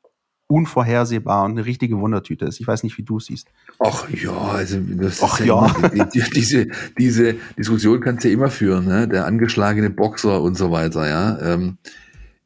[0.48, 2.60] unvorhersehbar und eine richtige Wundertüte ist.
[2.60, 3.50] Ich weiß nicht, wie du siehst.
[3.78, 6.06] Ach ja, also das Ach, ja, ja.
[6.06, 6.68] Die, diese,
[6.98, 9.08] diese Diskussion kannst du ja immer führen, ne?
[9.08, 11.08] der angeschlagene Boxer und so weiter.
[11.08, 11.78] Ja, ähm,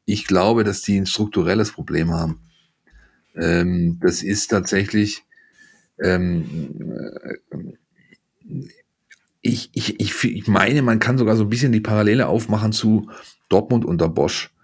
[0.04, 2.40] Ich glaube, dass die ein strukturelles Problem haben.
[3.36, 5.24] Ähm, das ist tatsächlich,
[6.02, 6.74] ähm,
[9.40, 13.10] ich, ich, ich, ich meine, man kann sogar so ein bisschen die Parallele aufmachen zu
[13.48, 14.54] Dortmund unter Bosch.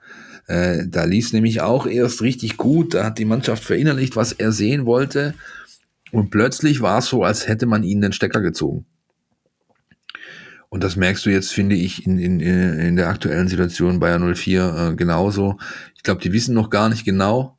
[0.46, 4.52] Äh, da lief nämlich auch erst richtig gut, da hat die Mannschaft verinnerlicht, was er
[4.52, 5.34] sehen wollte.
[6.12, 8.84] Und plötzlich war es so, als hätte man ihnen den Stecker gezogen.
[10.68, 14.90] Und das merkst du jetzt, finde ich, in, in, in der aktuellen Situation Bayern 04
[14.92, 15.58] äh, genauso.
[15.96, 17.58] Ich glaube, die wissen noch gar nicht genau,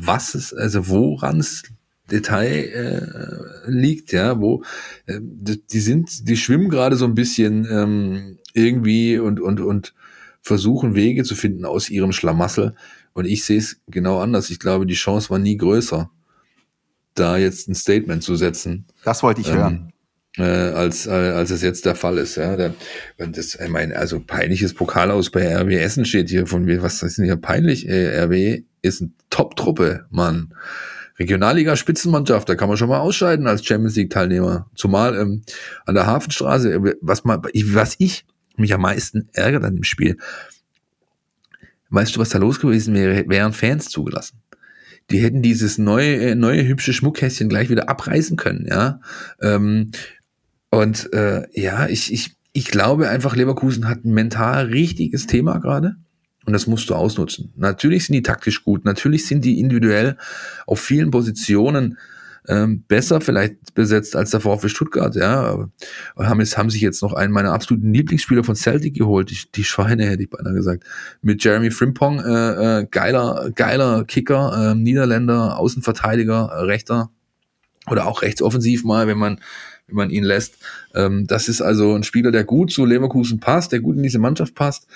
[0.00, 1.62] was es, also woran es
[2.10, 4.62] Detail äh, liegt, ja, wo
[5.06, 9.94] äh, die sind, die schwimmen gerade so ein bisschen ähm, irgendwie und und und
[10.42, 12.74] versuchen Wege zu finden aus ihrem Schlamassel.
[13.14, 14.50] Und ich sehe es genau anders.
[14.50, 16.10] Ich glaube, die Chance war nie größer,
[17.14, 18.86] da jetzt ein Statement zu setzen.
[19.04, 19.92] Das wollte ich ähm, hören.
[20.38, 22.36] Äh, als, äh, als es jetzt der Fall ist.
[22.36, 22.56] Ja.
[22.56, 22.74] Da,
[23.18, 26.82] das, ich meine, also peinliches Pokal aus bei RW Essen steht hier von mir.
[26.82, 27.86] Was ist denn hier peinlich?
[27.86, 30.54] Äh, RW ist eine Top-Truppe, Mann.
[31.18, 34.70] Regionalliga-Spitzenmannschaft, da kann man schon mal ausscheiden als Champions League-Teilnehmer.
[34.74, 35.42] Zumal ähm,
[35.86, 38.24] an der Hafenstraße, äh, was, mal, was ich
[38.56, 40.18] mich am meisten ärgert an dem Spiel,
[41.90, 44.42] weißt du, was da los gewesen wäre, wären Fans zugelassen.
[45.10, 49.00] Die hätten dieses neue, äh, neue hübsche Schmuckkästchen gleich wieder abreißen können, ja.
[49.40, 49.90] Ähm,
[50.70, 55.96] und äh, ja, ich, ich, ich glaube einfach, Leverkusen hat ein mental richtiges Thema gerade.
[56.44, 57.52] Und das musst du ausnutzen.
[57.56, 60.16] Natürlich sind die taktisch gut, natürlich sind die individuell
[60.66, 61.98] auf vielen Positionen
[62.48, 65.52] ähm, besser vielleicht besetzt als der VfB Stuttgart, ja.
[65.52, 69.38] Und haben, jetzt, haben sich jetzt noch einen meiner absoluten Lieblingsspieler von Celtic geholt, die,
[69.54, 70.84] die Schweine hätte ich beinahe gesagt.
[71.20, 77.10] Mit Jeremy Frimpong, äh, äh, geiler, geiler Kicker, äh, Niederländer, Außenverteidiger, äh, Rechter
[77.88, 79.40] oder auch rechtsoffensiv mal, wenn man
[79.88, 80.54] wenn man ihn lässt.
[80.94, 84.18] Ähm, das ist also ein Spieler, der gut zu Leverkusen passt, der gut in diese
[84.18, 84.86] Mannschaft passt.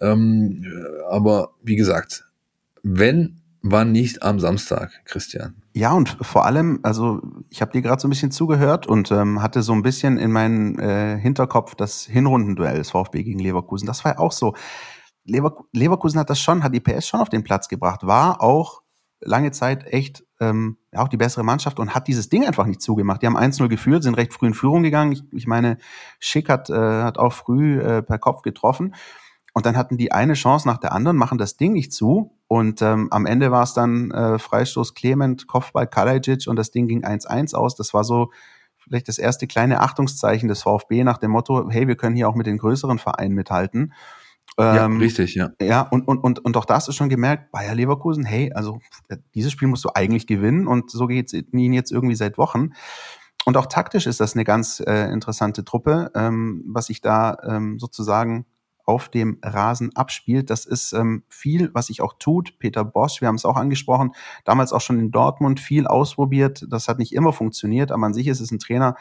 [0.00, 0.64] Ähm,
[1.08, 2.24] aber wie gesagt,
[2.82, 5.62] wenn, wann nicht am Samstag, Christian?
[5.72, 7.20] Ja, und vor allem, also
[7.50, 10.30] ich habe dir gerade so ein bisschen zugehört und ähm, hatte so ein bisschen in
[10.30, 13.86] meinem äh, Hinterkopf das Hinrundenduell des VfB gegen Leverkusen.
[13.86, 14.54] Das war ja auch so.
[15.24, 18.82] Lever Leverkusen hat das schon, hat die PS schon auf den Platz gebracht, war auch
[19.20, 22.82] lange Zeit echt ähm, ja, auch die bessere Mannschaft und hat dieses Ding einfach nicht
[22.82, 23.22] zugemacht.
[23.22, 25.12] Die haben 1-0 geführt, sind recht früh in Führung gegangen.
[25.12, 25.78] Ich, ich meine,
[26.18, 28.94] Schick hat, äh, hat auch früh äh, per Kopf getroffen.
[29.54, 32.36] Und dann hatten die eine Chance nach der anderen, machen das Ding nicht zu.
[32.48, 36.88] Und ähm, am Ende war es dann äh, Freistoß Clement, Kopfball Kalajic und das Ding
[36.88, 37.76] ging 1-1 aus.
[37.76, 38.32] Das war so
[38.80, 42.34] vielleicht das erste kleine Achtungszeichen des VfB nach dem Motto, hey, wir können hier auch
[42.34, 43.94] mit den größeren Vereinen mithalten.
[44.58, 45.50] ja, ähm, richtig, ja.
[45.60, 48.80] Ja, und, und, und, und auch da hast du schon gemerkt, Bayer Leverkusen, hey, also
[49.34, 52.70] dieses Spiel musst du eigentlich gewinnen und so geht es ihnen jetzt irgendwie seit Wochen.
[53.46, 57.78] Und auch taktisch ist das eine ganz äh, interessante Truppe, ähm, was sich da ähm,
[57.78, 58.46] sozusagen
[58.84, 60.50] auf dem Rasen abspielt.
[60.50, 62.58] Das ist ähm, viel, was sich auch tut.
[62.58, 64.12] Peter Bosch, wir haben es auch angesprochen,
[64.44, 66.66] damals auch schon in Dortmund viel ausprobiert.
[66.68, 68.96] Das hat nicht immer funktioniert, aber an sich ist es ein Trainer,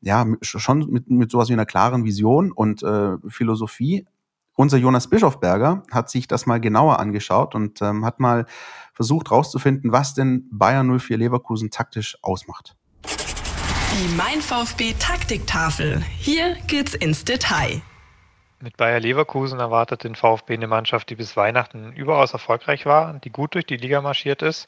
[0.00, 4.06] ja, schon mit, mit sowas wie einer klaren Vision und äh, Philosophie.
[4.54, 8.46] Unser Jonas Bischofberger hat sich das mal genauer angeschaut und ähm, hat mal
[8.92, 12.76] versucht herauszufinden, was denn Bayern 04 Leverkusen taktisch ausmacht.
[13.04, 16.02] Die Mein VfB Taktiktafel.
[16.18, 17.82] Hier geht's ins Detail.
[18.60, 23.30] Mit Bayer Leverkusen erwartet den VfB eine Mannschaft, die bis Weihnachten überaus erfolgreich war, die
[23.30, 24.66] gut durch die Liga marschiert ist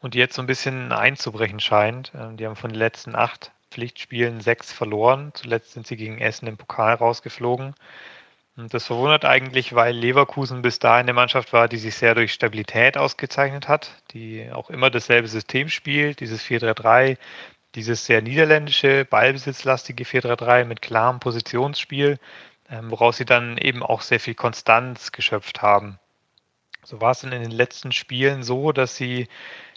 [0.00, 2.10] und die jetzt so ein bisschen einzubrechen scheint.
[2.16, 5.30] Ähm, die haben von den letzten acht Pflichtspielen sechs verloren.
[5.34, 7.74] Zuletzt sind sie gegen Essen im Pokal rausgeflogen.
[8.56, 12.32] Und das verwundert eigentlich, weil Leverkusen bis dahin eine Mannschaft war, die sich sehr durch
[12.32, 17.16] Stabilität ausgezeichnet hat, die auch immer dasselbe System spielt, dieses 4-3-3,
[17.76, 22.18] dieses sehr niederländische, ballbesitzlastige 4-3-3 mit klarem Positionsspiel
[22.82, 25.98] woraus sie dann eben auch sehr viel Konstanz geschöpft haben.
[26.84, 29.28] So war es dann in den letzten Spielen so, dass sie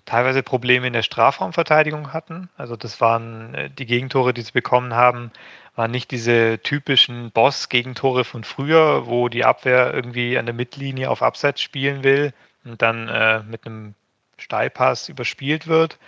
[0.06, 2.50] teilweise Probleme in der Strafraumverteidigung hatten.
[2.58, 5.32] Also das waren äh, die Gegentore, die sie bekommen haben,
[5.76, 11.24] waren nicht diese typischen Boss-Gegentore von früher, wo die Abwehr irgendwie an der Mittellinie auf
[11.24, 12.34] Abseits spielen will
[12.64, 13.96] und dann äh, mit einem
[14.38, 16.00] Steilpass überspielt wird,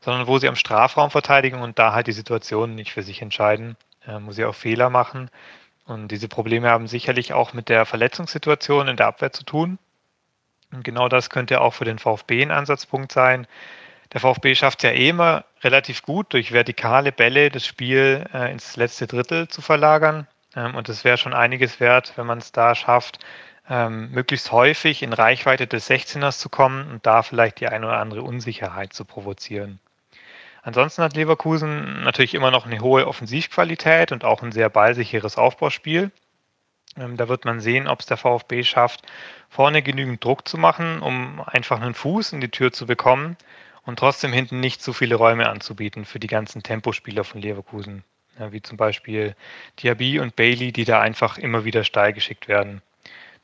[0.00, 3.76] sondern wo sie am Strafraum verteidigen und da halt die Situation nicht für sich entscheiden,
[4.06, 5.30] äh, wo sie auch Fehler machen.
[5.86, 9.78] Und diese Probleme haben sicherlich auch mit der Verletzungssituation in der Abwehr zu tun.
[10.72, 13.46] Und genau das könnte auch für den VfB ein Ansatzpunkt sein.
[14.12, 18.50] Der VfB schafft es ja eh immer relativ gut, durch vertikale Bälle das Spiel äh,
[18.50, 20.26] ins letzte Drittel zu verlagern.
[20.56, 23.20] Ähm, und es wäre schon einiges wert, wenn man es da schafft,
[23.68, 27.98] ähm, möglichst häufig in Reichweite des 16ers zu kommen und da vielleicht die eine oder
[27.98, 29.80] andere Unsicherheit zu provozieren.
[30.66, 36.10] Ansonsten hat Leverkusen natürlich immer noch eine hohe Offensivqualität und auch ein sehr ballsicheres Aufbauspiel.
[36.96, 39.02] Ähm, da wird man sehen, ob es der VfB schafft,
[39.48, 43.36] vorne genügend Druck zu machen, um einfach einen Fuß in die Tür zu bekommen
[43.84, 48.02] und trotzdem hinten nicht zu viele Räume anzubieten für die ganzen Tempospieler von Leverkusen,
[48.50, 49.36] wie zum Beispiel
[49.78, 52.82] Diaby und Bailey, die da einfach immer wieder steil geschickt werden.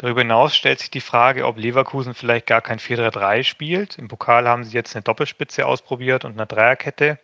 [0.03, 3.99] Darüber hinaus stellt sich die Frage, ob Leverkusen vielleicht gar kein 4-3-3 spielt.
[3.99, 7.21] Im Pokal haben sie jetzt eine Doppelspitze ausprobiert und eine Dreierkette.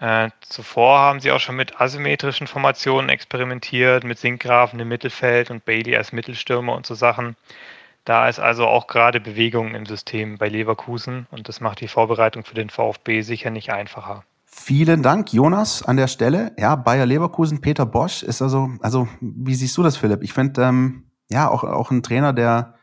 [0.00, 5.66] Äh, zuvor haben sie auch schon mit asymmetrischen Formationen experimentiert, mit Sinkgrafen im Mittelfeld und
[5.66, 7.36] Bailey als Mittelstürmer und so Sachen.
[8.06, 12.42] Da ist also auch gerade Bewegung im System bei Leverkusen und das macht die Vorbereitung
[12.42, 14.24] für den VfB sicher nicht einfacher.
[14.46, 16.52] Vielen Dank, Jonas, an der Stelle.
[16.56, 20.22] Ja, Bayer Leverkusen, Peter Bosch ist also, also, wie siehst du das, Philipp?
[20.22, 22.74] Ich finde, ähm, ja, auch, auch ein Trainer, der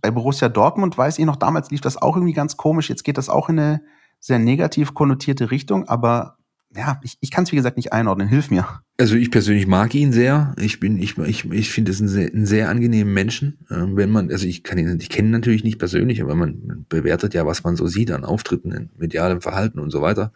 [0.00, 2.88] bei Borussia Dortmund, weiß ich noch, damals lief das auch irgendwie ganz komisch.
[2.88, 3.82] Jetzt geht das auch in eine
[4.20, 6.38] sehr negativ konnotierte Richtung, aber
[6.76, 8.28] ja, ich, ich kann es wie gesagt nicht einordnen.
[8.28, 8.66] Hilf mir.
[8.98, 10.54] Also ich persönlich mag ihn sehr.
[10.60, 13.58] Ich bin, ich, ich, ich finde es einen sehr, einen sehr angenehmen Menschen.
[13.70, 16.84] Ähm, wenn man, also ich kann ihn, ich kenne ihn natürlich nicht persönlich, aber man
[16.88, 20.32] bewertet ja, was man so sieht an Auftritten, in medialem Verhalten und so weiter.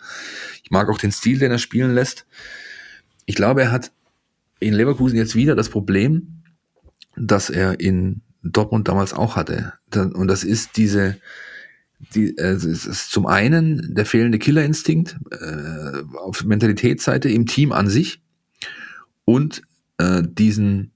[0.64, 2.26] Ich mag auch den Stil, den er spielen lässt.
[3.26, 3.92] Ich glaube, er hat
[4.58, 6.41] in Leverkusen jetzt wieder das Problem,
[7.16, 9.74] das er in Dortmund damals auch hatte.
[9.94, 11.16] Und das ist diese,
[12.14, 17.88] die, äh, es ist zum einen der fehlende Killerinstinkt äh, auf Mentalitätsseite im Team an
[17.88, 18.22] sich
[19.24, 19.62] und
[19.98, 20.92] äh, diesen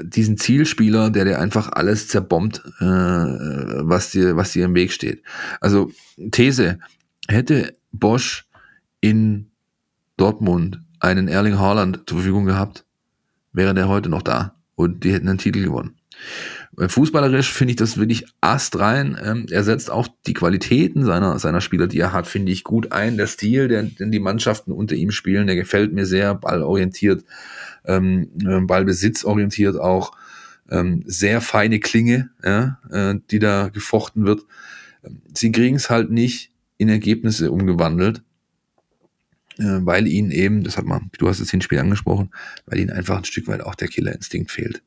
[0.00, 5.22] diesen Zielspieler, der dir einfach alles zerbombt, äh, was dir was dir im Weg steht.
[5.60, 5.90] Also
[6.30, 6.78] These
[7.28, 8.48] hätte Bosch
[9.02, 9.50] in
[10.16, 12.86] Dortmund einen Erling Haaland zur Verfügung gehabt,
[13.52, 15.96] wäre der heute noch da und die hätten einen Titel gewonnen.
[16.78, 19.18] Fußballerisch finde ich das wirklich astrein.
[19.22, 22.92] Ähm, er setzt auch die Qualitäten seiner, seiner Spieler, die er hat, finde ich gut
[22.92, 23.16] ein.
[23.16, 26.34] Der Stil, der, den die Mannschaften unter ihm spielen, der gefällt mir sehr.
[26.34, 27.24] Ballorientiert,
[27.86, 30.12] ähm, äh, Ballbesitzorientiert auch.
[30.68, 34.42] Ähm, sehr feine Klinge, äh, die da gefochten wird.
[35.32, 38.22] Sie kriegen es halt nicht in Ergebnisse umgewandelt, äh,
[39.58, 42.30] weil ihnen eben, das hat man, du hast es Hinspiel angesprochen,
[42.66, 44.82] weil ihnen einfach ein Stück weit auch der Killerinstinkt fehlt.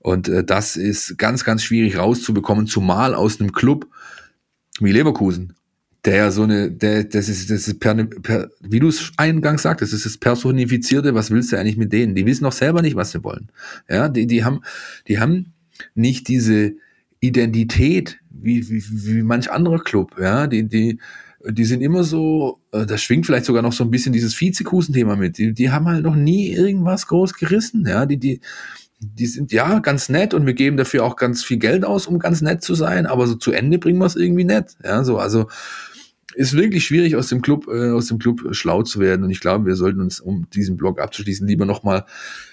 [0.00, 3.88] Und äh, das ist ganz, ganz schwierig rauszubekommen, zumal aus einem Club
[4.80, 5.54] wie Leverkusen,
[6.04, 9.62] der ja so eine, der, das ist, das ist per, per wie du es eingangs
[9.62, 12.14] sagtest, das ist das Personifizierte, was willst du eigentlich mit denen?
[12.14, 13.48] Die wissen doch selber nicht, was sie wollen.
[13.88, 14.60] Ja, die, die haben,
[15.08, 15.52] die haben
[15.94, 16.74] nicht diese
[17.20, 20.98] Identität wie, wie, wie manch anderer Club, ja, die, die,
[21.50, 25.16] die sind immer so, äh, da schwingt vielleicht sogar noch so ein bisschen dieses Vizekusen-Thema
[25.16, 25.38] mit.
[25.38, 28.40] Die, die haben halt noch nie irgendwas groß gerissen, ja, die, die,
[28.98, 32.18] die sind ja ganz nett und wir geben dafür auch ganz viel Geld aus, um
[32.18, 34.76] ganz nett zu sein, aber so zu Ende bringen wir es irgendwie nett.
[34.82, 35.46] Ja, so, also
[36.34, 39.24] ist wirklich schwierig aus dem Club, äh, aus dem Club schlau zu werden.
[39.24, 42.04] Und ich glaube, wir sollten uns, um diesen Blog abzuschließen, lieber nochmal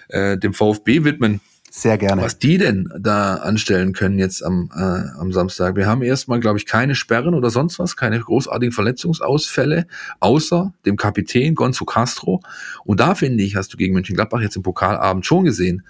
[0.07, 1.41] äh, dem VfB widmen.
[1.75, 2.21] Sehr gerne.
[2.21, 5.75] Was die denn da anstellen können jetzt am, äh, am Samstag.
[5.75, 9.87] Wir haben erstmal, glaube ich, keine Sperren oder sonst was, keine großartigen Verletzungsausfälle,
[10.19, 12.41] außer dem Kapitän Gonzo Castro.
[12.85, 15.81] Und da finde ich, hast du gegen Mönchengladbach jetzt im Pokalabend schon gesehen,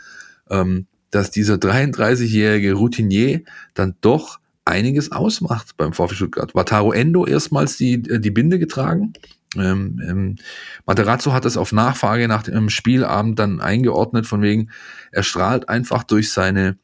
[0.50, 3.42] ähm, dass dieser 33-jährige Routinier
[3.74, 6.56] dann doch einiges ausmacht beim VfB Stuttgart.
[6.56, 9.12] Wataru Endo erstmals die, äh, die Binde getragen.
[9.56, 10.36] Ähm, ähm,
[10.86, 14.70] Materazzo hat das auf Nachfrage nach dem Spielabend dann eingeordnet, von wegen,
[15.12, 16.78] er strahlt einfach durch seine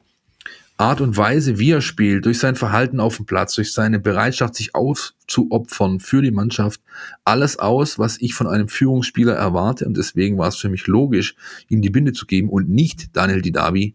[0.80, 4.54] Art und Weise, wie er spielt, durch sein Verhalten auf dem Platz, durch seine Bereitschaft,
[4.54, 6.80] sich aufzuopfern für die Mannschaft,
[7.22, 9.84] alles aus, was ich von einem Führungsspieler erwarte.
[9.84, 11.36] Und deswegen war es für mich logisch,
[11.68, 13.94] ihm die Binde zu geben und nicht Daniel Didavi,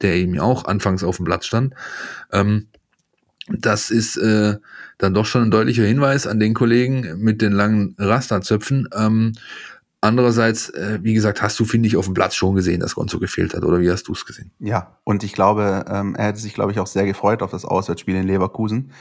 [0.00, 1.72] der eben auch anfangs auf dem Platz stand.
[2.32, 2.66] Ähm,
[3.46, 4.56] das ist äh,
[4.98, 8.88] dann doch schon ein deutlicher Hinweis an den Kollegen mit den langen Rasterzöpfen.
[8.94, 9.32] Ähm,
[10.00, 13.18] andererseits, äh, wie gesagt, hast du, finde ich, auf dem Platz schon gesehen, dass Gonzo
[13.18, 14.52] gefehlt hat, oder wie hast du es gesehen?
[14.58, 17.64] Ja, und ich glaube, ähm, er hätte sich, glaube ich, auch sehr gefreut auf das
[17.64, 18.92] Auswärtsspiel in Leverkusen.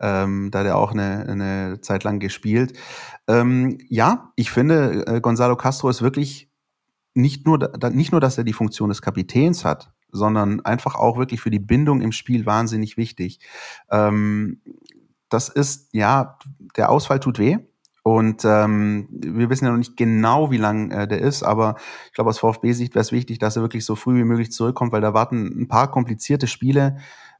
[0.00, 2.72] Ähm, da hat er auch eine, eine Zeit lang gespielt.
[3.28, 6.50] Ähm, ja, ich finde, äh, Gonzalo Castro ist wirklich
[7.14, 11.18] nicht nur, da, nicht nur, dass er die Funktion des Kapitäns hat, sondern einfach auch
[11.18, 13.40] wirklich für die Bindung im Spiel wahnsinnig wichtig.
[13.90, 14.60] Ähm,
[15.28, 16.38] das ist, ja,
[16.76, 17.58] der Ausfall tut weh.
[18.02, 21.74] Und ähm, wir wissen ja noch nicht genau, wie lang äh, der ist, aber
[22.06, 24.92] ich glaube, aus VfB-Sicht wäre es wichtig, dass er wirklich so früh wie möglich zurückkommt,
[24.92, 26.98] weil da warten ein paar komplizierte Spiele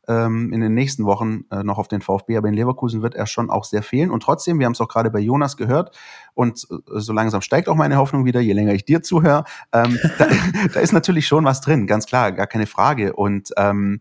[0.08, 3.26] ähm, in den nächsten Wochen äh, noch auf den VfB, aber in Leverkusen wird er
[3.26, 4.10] schon auch sehr fehlen.
[4.10, 5.96] Und trotzdem, wir haben es auch gerade bei Jonas gehört,
[6.34, 9.98] und äh, so langsam steigt auch meine Hoffnung wieder, je länger ich dir zuhöre, ähm,
[10.18, 10.26] da,
[10.74, 13.12] da, ist natürlich schon was drin, ganz klar, gar keine Frage.
[13.12, 14.00] Und ähm,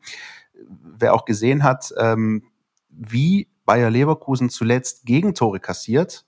[0.98, 2.44] wer auch gesehen hat, ähm,
[2.90, 6.26] wie Bayer Leverkusen zuletzt Gegentore kassiert,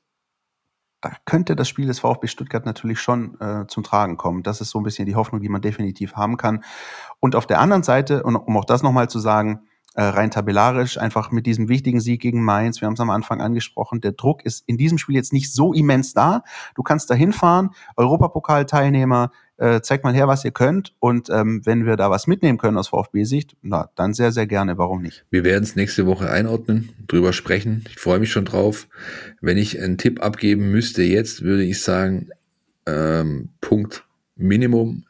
[1.01, 4.41] da könnte das Spiel des VfB Stuttgart natürlich schon äh, zum Tragen kommen.
[4.41, 6.63] Das ist so ein bisschen die Hoffnung, die man definitiv haben kann.
[7.19, 9.67] Und auf der anderen Seite, und um auch das nochmal zu sagen,
[9.97, 13.41] äh, rein tabellarisch, einfach mit diesem wichtigen Sieg gegen Mainz, wir haben es am Anfang
[13.41, 16.43] angesprochen, der Druck ist in diesem Spiel jetzt nicht so immens da.
[16.75, 20.93] Du kannst da hinfahren, Europapokalteilnehmer, äh, zeigt mal her, was ihr könnt.
[20.99, 24.77] Und ähm, wenn wir da was mitnehmen können aus VfB-Sicht, na, dann sehr, sehr gerne.
[24.77, 25.25] Warum nicht?
[25.31, 27.83] Wir werden es nächste Woche einordnen, drüber sprechen.
[27.89, 28.87] Ich freue mich schon drauf.
[29.41, 32.29] Wenn ich einen Tipp abgeben müsste jetzt, würde ich sagen,
[32.85, 35.06] ähm, Punkt Minimum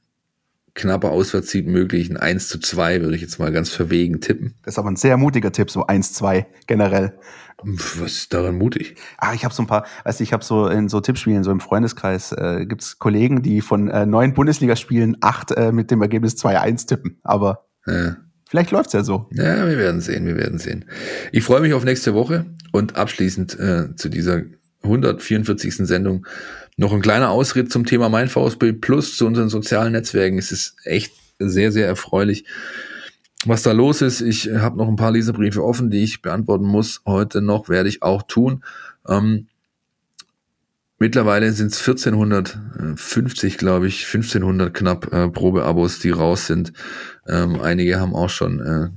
[0.78, 2.10] knapper Auswärtssieg möglich.
[2.10, 4.54] Ein 1 zu 2 würde ich jetzt mal ganz verwegen tippen.
[4.64, 7.20] Das ist aber ein sehr mutiger Tipp, so 1-2 generell.
[7.64, 8.96] Was ist daran mutig?
[9.18, 11.52] Ah, ich habe so ein paar, weißt du, ich habe so in so Tippspielen, so
[11.52, 16.36] im Freundeskreis, äh, gibt Kollegen, die von äh, neun Bundesligaspielen acht äh, mit dem Ergebnis
[16.36, 17.20] 2-1 tippen.
[17.24, 18.18] Aber ja.
[18.48, 19.28] vielleicht läuft's ja so.
[19.32, 20.86] Ja, wir werden sehen, wir werden sehen.
[21.32, 24.44] Ich freue mich auf nächste Woche und abschließend äh, zu dieser
[24.84, 25.76] 144.
[25.88, 26.26] Sendung
[26.78, 30.38] noch ein kleiner Ausritt zum Thema Mein VSB Plus zu unseren sozialen Netzwerken.
[30.38, 32.46] Es ist echt sehr, sehr erfreulich,
[33.46, 34.22] was da los ist.
[34.22, 37.02] Ich habe noch ein paar Leserbriefe offen, die ich beantworten muss.
[37.06, 38.64] Heute noch werde ich auch tun.
[39.08, 39.48] Ähm,
[41.00, 46.74] mittlerweile sind es 1450, glaube ich, 1500 knapp äh, Probeabos, die raus sind.
[47.28, 48.90] Ähm, einige haben auch schon äh,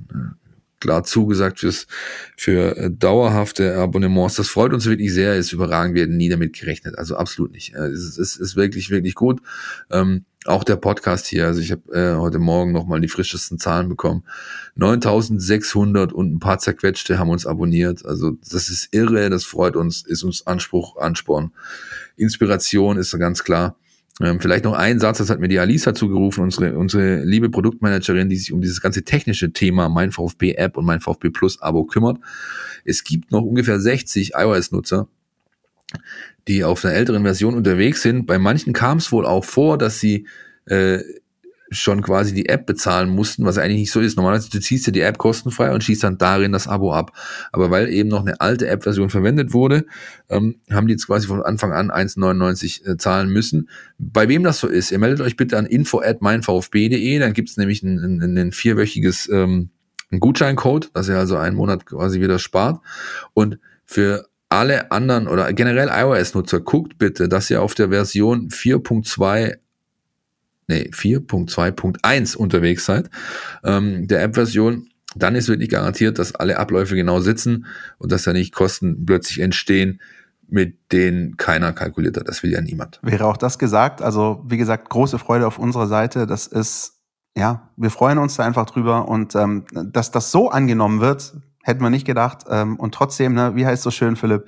[0.81, 1.87] klar zugesagt fürs,
[2.35, 4.35] für äh, dauerhafte Abonnements.
[4.35, 6.97] Das freut uns wirklich sehr, ist überragend, wir hätten nie damit gerechnet.
[6.97, 7.73] Also absolut nicht.
[7.73, 9.41] Äh, es ist, ist wirklich, wirklich gut.
[9.89, 13.89] Ähm, auch der Podcast hier, also ich habe äh, heute Morgen nochmal die frischesten Zahlen
[13.89, 14.23] bekommen.
[14.75, 18.05] 9600 und ein paar zerquetschte haben uns abonniert.
[18.05, 21.51] Also das ist irre, das freut uns, ist uns Anspruch, Ansporn.
[22.17, 23.75] Inspiration ist ganz klar.
[24.23, 28.29] Ähm, vielleicht noch ein Satz, das hat mir die Alisa zugerufen, unsere, unsere liebe Produktmanagerin,
[28.29, 31.85] die sich um dieses ganze technische Thema Mein VfB App und Mein VfB Plus Abo
[31.85, 32.17] kümmert.
[32.83, 35.07] Es gibt noch ungefähr 60 iOS-Nutzer,
[36.47, 38.25] die auf einer älteren Version unterwegs sind.
[38.25, 40.27] Bei manchen kam es wohl auch vor, dass sie
[40.65, 40.99] äh,
[41.71, 44.17] schon quasi die App bezahlen mussten, was eigentlich nicht so ist.
[44.17, 47.17] Normalerweise du ziehst dir die App kostenfrei und schießt dann darin das Abo ab.
[47.51, 49.85] Aber weil eben noch eine alte App-Version verwendet wurde,
[50.29, 53.69] ähm, haben die jetzt quasi von Anfang an 1,99 äh, zahlen müssen.
[53.97, 57.49] Bei wem das so ist, ihr meldet euch bitte an info at meinvfb.de, dann gibt
[57.49, 59.69] es nämlich ein, ein, ein vierwöchiges ähm,
[60.11, 62.81] ein Gutscheincode, dass ihr also einen Monat quasi wieder spart.
[63.33, 69.55] Und für alle anderen oder generell iOS-Nutzer, guckt bitte, dass ihr auf der Version 4.2
[70.71, 73.09] nee, 4.2.1 unterwegs seid,
[73.63, 77.65] ähm, der App-Version, dann ist wirklich garantiert, dass alle Abläufe genau sitzen
[77.97, 79.99] und dass da nicht Kosten plötzlich entstehen,
[80.47, 82.27] mit denen keiner kalkuliert hat.
[82.27, 82.99] Das will ja niemand.
[83.01, 84.01] Wäre auch das gesagt.
[84.01, 86.27] Also, wie gesagt, große Freude auf unserer Seite.
[86.27, 86.99] Das ist,
[87.37, 89.07] ja, wir freuen uns da einfach drüber.
[89.07, 91.33] Und ähm, dass das so angenommen wird,
[91.63, 92.45] hätten wir nicht gedacht.
[92.49, 94.45] Ähm, und trotzdem, ne, wie heißt so schön, Philipp?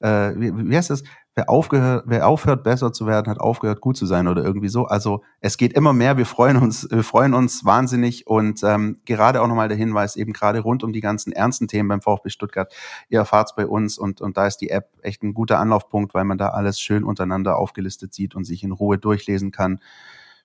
[0.00, 1.02] Äh, wie, wie heißt es?
[1.40, 4.84] Wer, aufgehört, wer aufhört, besser zu werden, hat aufgehört, gut zu sein oder irgendwie so.
[4.84, 6.18] Also es geht immer mehr.
[6.18, 10.32] Wir freuen uns, wir freuen uns wahnsinnig und ähm, gerade auch nochmal der Hinweis eben
[10.32, 12.72] gerade rund um die ganzen ernsten Themen beim VfB Stuttgart.
[13.08, 16.24] Ihr erfahrt's bei uns und und da ist die App echt ein guter Anlaufpunkt, weil
[16.24, 19.80] man da alles schön untereinander aufgelistet sieht und sich in Ruhe durchlesen kann.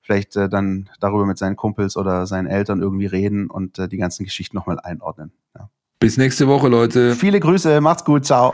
[0.01, 3.97] Vielleicht äh, dann darüber mit seinen Kumpels oder seinen Eltern irgendwie reden und äh, die
[3.97, 5.33] ganzen Geschichten nochmal einordnen.
[5.55, 5.69] Ja.
[5.99, 7.15] Bis nächste Woche, Leute.
[7.15, 8.53] Viele Grüße, macht's gut, ciao.